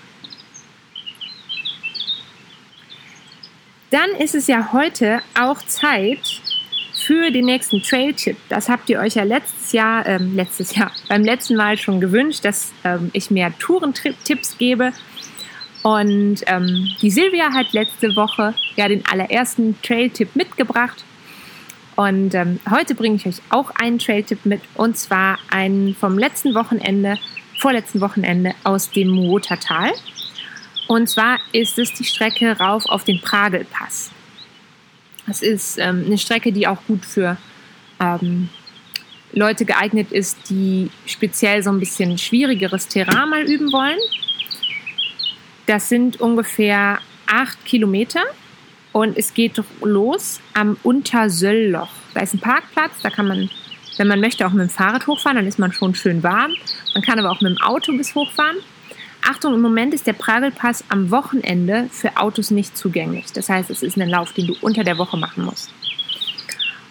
Dann 3.90 4.10
ist 4.20 4.36
es 4.36 4.48
ja 4.48 4.72
heute 4.72 5.22
auch 5.38 5.62
Zeit 5.64 6.42
für 6.94 7.30
den 7.30 7.46
nächsten 7.46 7.82
Trail-Tipp. 7.82 8.38
Das 8.48 8.70
habt 8.70 8.90
ihr 8.90 9.00
euch 9.00 9.16
ja 9.16 9.24
letztes 9.24 9.74
Jahr, 9.74 10.06
ähm, 10.06 10.36
letztes 10.36 10.76
Jahr, 10.76 10.92
beim 11.10 11.24
letzten 11.24 11.56
Mal 11.56 11.78
schon 11.78 12.00
gewünscht, 12.00 12.46
dass 12.46 12.72
ähm, 12.84 13.10
ich 13.14 13.32
mehr 13.32 13.52
Tourentipps 13.60 14.58
gebe. 14.58 14.94
Und 15.84 16.42
ähm, 16.46 16.88
die 17.02 17.10
Silvia 17.10 17.52
hat 17.54 17.74
letzte 17.74 18.16
Woche 18.16 18.54
ja 18.76 18.88
den 18.88 19.04
allerersten 19.12 19.76
Trail-Tipp 19.82 20.36
mitgebracht. 20.36 21.04
Und 21.96 22.34
ähm, 22.34 22.60
heute 22.70 22.96
bringe 22.96 23.18
ich 23.18 23.28
euch 23.28 23.42
auch 23.50 23.72
einen 23.72 24.00
Trail-Tipp 24.00 24.46
mit 24.46 24.62
und 24.76 24.96
zwar 24.98 25.38
einen 25.50 25.96
vom 25.96 26.18
letzten 26.18 26.56
Wochenende, 26.56 27.18
vorletzten 27.62 28.02
Wochenende 28.02 28.56
aus 28.64 28.90
dem 28.90 29.10
Muotatal. 29.10 29.92
Und 30.88 31.08
zwar 31.08 31.40
ist 31.54 31.78
es 31.78 31.94
die 31.94 32.04
Strecke 32.04 32.58
rauf 32.58 32.86
auf 32.88 33.04
den 33.04 33.22
Pragelpass. 33.22 34.12
Das 35.28 35.42
ist 35.42 35.78
ähm, 35.78 36.04
eine 36.06 36.18
Strecke, 36.18 36.52
die 36.52 36.68
auch 36.68 36.80
gut 36.88 37.06
für 37.06 37.38
ähm, 38.00 38.50
Leute 39.32 39.64
geeignet 39.64 40.12
ist, 40.12 40.50
die 40.50 40.90
speziell 41.06 41.62
so 41.64 41.70
ein 41.70 41.80
bisschen 41.80 42.18
schwierigeres 42.18 42.88
Terrain 42.88 43.30
mal 43.30 43.44
üben 43.44 43.72
wollen. 43.72 44.00
Das 45.68 45.88
sind 45.88 46.20
ungefähr 46.20 47.00
acht 47.28 47.64
Kilometer 47.64 48.24
und 48.92 49.18
es 49.18 49.34
geht 49.34 49.62
los 49.82 50.42
am 50.54 50.78
Untersöllloch. 50.84 51.92
Da 52.14 52.22
ist 52.22 52.34
ein 52.34 52.40
Parkplatz, 52.40 53.02
da 53.04 53.10
kann 53.10 53.28
man, 53.28 53.50
wenn 54.02 54.08
man 54.08 54.20
möchte, 54.20 54.48
auch 54.48 54.52
mit 54.52 54.68
dem 54.68 54.70
Fahrrad 54.70 55.06
hochfahren, 55.06 55.36
dann 55.36 55.46
ist 55.46 55.60
man 55.60 55.72
schon 55.72 55.94
schön 55.94 56.24
warm. 56.24 56.56
Man 56.96 57.04
kann 57.04 57.20
aber 57.20 57.30
auch 57.30 57.40
mit 57.40 57.52
dem 57.52 57.62
Auto 57.62 57.96
bis 57.96 58.16
hochfahren. 58.16 58.58
Achtung, 59.24 59.54
im 59.54 59.62
Moment 59.62 59.94
ist 59.94 60.08
der 60.08 60.14
Pragelpass 60.14 60.84
am 60.90 61.12
Wochenende 61.12 61.88
für 61.92 62.18
Autos 62.18 62.50
nicht 62.50 62.76
zugänglich. 62.76 63.28
Das 63.32 63.48
heißt, 63.48 63.70
es 63.70 63.84
ist 63.84 64.00
ein 64.00 64.10
Lauf, 64.10 64.34
den 64.34 64.48
du 64.48 64.56
unter 64.62 64.84
der 64.84 64.98
Woche 64.98 65.18
machen 65.18 65.46
musst. 65.46 65.72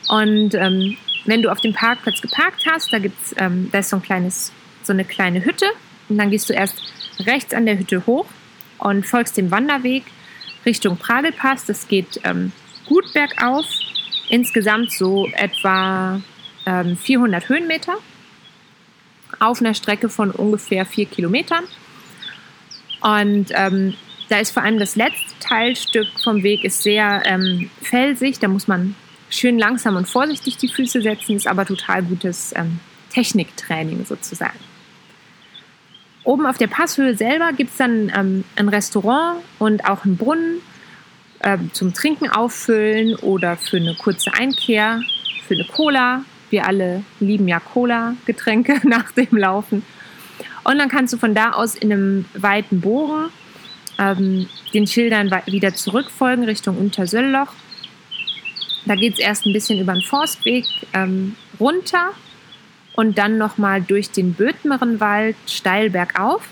Und 0.09 0.55
ähm, 0.55 0.97
wenn 1.25 1.43
du 1.43 1.51
auf 1.51 1.61
dem 1.61 1.73
Parkplatz 1.73 2.21
geparkt 2.21 2.65
hast, 2.71 2.93
da 2.93 3.01
gibt's, 3.01 3.35
ähm, 3.39 3.69
da 3.73 3.81
ist 3.81 3.91
so 3.91 3.97
ein 3.97 4.03
kleines, 4.03 4.53
so 4.85 4.93
eine 4.93 5.05
kleine 5.05 5.45
Hütte 5.45 5.67
und 6.09 6.17
dann 6.17 6.31
gehst 6.31 6.49
du 6.49 6.53
erst 6.53 6.81
rechts 7.27 7.53
an 7.53 7.67
der 7.67 7.77
Hütte 7.77 8.07
hoch 8.07 8.27
und 8.79 9.05
folgst 9.05 9.37
dem 9.37 9.51
Wanderweg 9.51 10.05
Richtung 10.65 10.97
Pragelpass. 10.97 11.67
Das 11.67 11.89
geht 11.89 12.21
ähm, 12.23 12.53
gut 12.87 13.13
bergauf, 13.13 13.67
insgesamt 14.29 14.93
so 14.93 15.27
etwa 15.33 16.21
ähm, 16.67 16.97
400 16.97 17.49
Höhenmeter 17.49 17.95
auf 19.39 19.61
einer 19.61 19.75
Strecke 19.75 20.09
von 20.09 20.31
ungefähr 20.31 20.85
vier 20.85 21.07
Kilometern. 21.07 21.65
Und 23.01 23.47
ähm, 23.55 23.95
da 24.29 24.39
ist 24.39 24.51
vor 24.51 24.63
allem 24.63 24.79
das 24.79 24.97
letzte 24.97 25.39
Teilstück 25.41 26.07
vom 26.23 26.43
Weg 26.43 26.65
ist 26.65 26.83
sehr 26.83 27.23
ähm, 27.25 27.71
felsig. 27.83 28.39
Da 28.39 28.49
muss 28.49 28.69
man 28.69 28.95
schön 29.29 29.59
langsam 29.59 29.97
und 29.97 30.09
vorsichtig 30.09 30.57
die 30.57 30.69
Füße 30.69 31.03
setzen, 31.03 31.37
ist 31.37 31.47
aber 31.47 31.65
total 31.65 32.03
gutes 32.03 32.53
ähm, 32.57 32.81
Techniktraining 33.11 34.05
sozusagen. 34.05 34.59
Oben 36.23 36.47
auf 36.47 36.59
der 36.59 36.67
Passhöhe 36.67 37.17
selber 37.17 37.53
gibt 37.53 37.71
es 37.71 37.77
dann 37.79 38.13
ähm, 38.15 38.45
ein 38.57 38.69
Restaurant 38.69 39.43
und 39.59 39.85
auch 39.87 40.05
einen 40.05 40.17
Brunnen 40.17 40.61
äh, 41.41 41.59
zum 41.73 41.95
Trinken 41.95 42.29
auffüllen 42.29 43.17
oder 43.17 43.57
für 43.57 43.79
eine 43.79 43.95
kurze 43.95 44.33
Einkehr, 44.35 45.01
für 45.47 45.55
eine 45.55 45.65
Cola. 45.65 46.25
Wir 46.51 46.67
alle 46.67 47.05
lieben 47.21 47.49
ja 47.49 47.61
Cola-Getränke 47.61 48.81
nach 48.89 49.13
dem 49.13 49.37
Laufen. 49.37 49.83
Und 50.65 50.79
dann 50.79 50.89
kannst 50.89 51.13
du 51.13 51.17
von 51.17 51.35
da 51.35 51.53
aus 51.53 51.75
in 51.75 51.93
einem 51.93 52.25
weiten 52.35 52.81
Bogen 52.81 53.31
ähm, 53.99 54.47
den 54.75 54.87
Schildern 54.87 55.31
wieder 55.47 55.75
zurückfolgen 55.75 56.45
Richtung 56.45 56.77
Untersöllloch. 56.77 57.53
Da 58.87 58.95
geht 58.95 59.15
es 59.15 59.19
erst 59.21 59.47
ein 59.47 59.53
bisschen 59.53 59.79
über 59.79 59.93
den 59.93 60.03
Forstweg 60.03 60.65
ähm, 60.95 61.37
runter 61.59 62.11
und 62.95 63.19
dann 63.19 63.39
nochmal 63.39 63.83
durch 63.83 64.11
den 64.11 64.35
Bödmerenwald 64.35 65.37
steil 65.47 65.91
bergauf. 65.91 66.43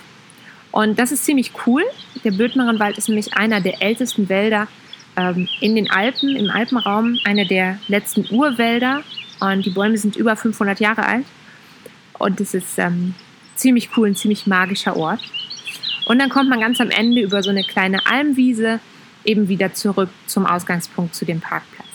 Und 0.70 0.98
das 0.98 1.12
ist 1.12 1.24
ziemlich 1.24 1.52
cool. 1.66 1.82
Der 2.24 2.30
Bödmerenwald 2.30 2.98
ist 2.98 3.08
nämlich 3.08 3.34
einer 3.34 3.60
der 3.60 3.82
ältesten 3.82 4.28
Wälder 4.28 4.68
ähm, 5.16 5.48
in 5.60 5.74
den 5.74 5.90
Alpen, 5.90 6.36
im 6.36 6.50
Alpenraum, 6.50 7.18
einer 7.24 7.46
der 7.46 7.78
letzten 7.88 8.26
Urwälder. 8.30 9.02
Und 9.40 9.64
die 9.64 9.70
Bäume 9.70 9.96
sind 9.98 10.16
über 10.16 10.36
500 10.36 10.80
Jahre 10.80 11.06
alt. 11.06 11.26
Und 12.18 12.40
es 12.40 12.54
ist 12.54 12.78
ähm, 12.78 13.14
ziemlich 13.54 13.90
cool, 13.96 14.08
ein 14.08 14.16
ziemlich 14.16 14.46
magischer 14.46 14.96
Ort. 14.96 15.20
Und 16.06 16.18
dann 16.18 16.30
kommt 16.30 16.48
man 16.48 16.60
ganz 16.60 16.80
am 16.80 16.90
Ende 16.90 17.20
über 17.20 17.42
so 17.42 17.50
eine 17.50 17.64
kleine 17.64 18.06
Almwiese 18.06 18.80
eben 19.24 19.48
wieder 19.48 19.74
zurück 19.74 20.08
zum 20.26 20.46
Ausgangspunkt 20.46 21.14
zu 21.14 21.24
dem 21.24 21.40
Parkplatz. 21.40 21.88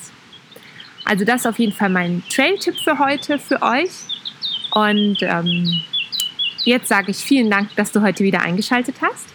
Also 1.06 1.26
das 1.26 1.42
ist 1.42 1.48
auf 1.48 1.60
jeden 1.60 1.74
Fall 1.74 1.90
mein 1.90 2.24
Trail-Tipp 2.30 2.76
für 2.84 3.00
heute 3.00 3.40
für 3.40 3.62
euch. 3.62 3.90
Und 4.72 5.18
ähm, 5.22 5.82
jetzt 6.64 6.88
sage 6.88 7.12
ich 7.12 7.18
vielen 7.18 7.50
Dank, 7.50 7.76
dass 7.76 7.92
du 7.92 8.02
heute 8.02 8.24
wieder 8.24 8.42
eingeschaltet 8.42 8.96
hast. 9.02 9.28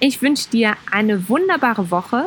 Ich 0.00 0.20
wünsche 0.20 0.50
dir 0.50 0.76
eine 0.90 1.28
wunderbare 1.28 1.90
Woche, 1.90 2.26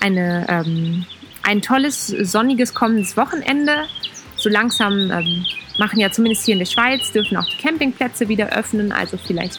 eine, 0.00 0.46
ähm, 0.48 1.06
ein 1.42 1.62
tolles, 1.62 2.08
sonniges 2.08 2.74
kommendes 2.74 3.16
Wochenende. 3.16 3.86
So 4.44 4.50
langsam 4.50 5.10
ähm, 5.10 5.46
machen 5.78 5.98
ja 5.98 6.10
zumindest 6.10 6.44
hier 6.44 6.52
in 6.52 6.58
der 6.58 6.66
Schweiz, 6.66 7.10
dürfen 7.12 7.38
auch 7.38 7.46
die 7.46 7.56
Campingplätze 7.56 8.28
wieder 8.28 8.54
öffnen. 8.54 8.92
Also 8.92 9.16
vielleicht 9.16 9.58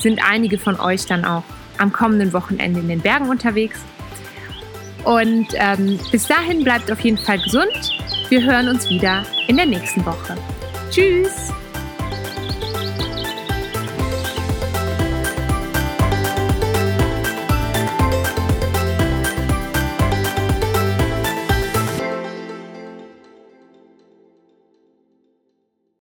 sind 0.00 0.20
einige 0.28 0.58
von 0.58 0.80
euch 0.80 1.06
dann 1.06 1.24
auch 1.24 1.44
am 1.78 1.92
kommenden 1.92 2.32
Wochenende 2.32 2.80
in 2.80 2.88
den 2.88 3.00
Bergen 3.00 3.28
unterwegs. 3.28 3.78
Und 5.04 5.46
ähm, 5.54 6.00
bis 6.10 6.26
dahin 6.26 6.64
bleibt 6.64 6.90
auf 6.90 6.98
jeden 6.98 7.18
Fall 7.18 7.38
gesund. 7.38 7.92
Wir 8.28 8.42
hören 8.42 8.68
uns 8.68 8.90
wieder 8.90 9.24
in 9.46 9.56
der 9.56 9.66
nächsten 9.66 10.04
Woche. 10.04 10.36
Tschüss! 10.90 11.52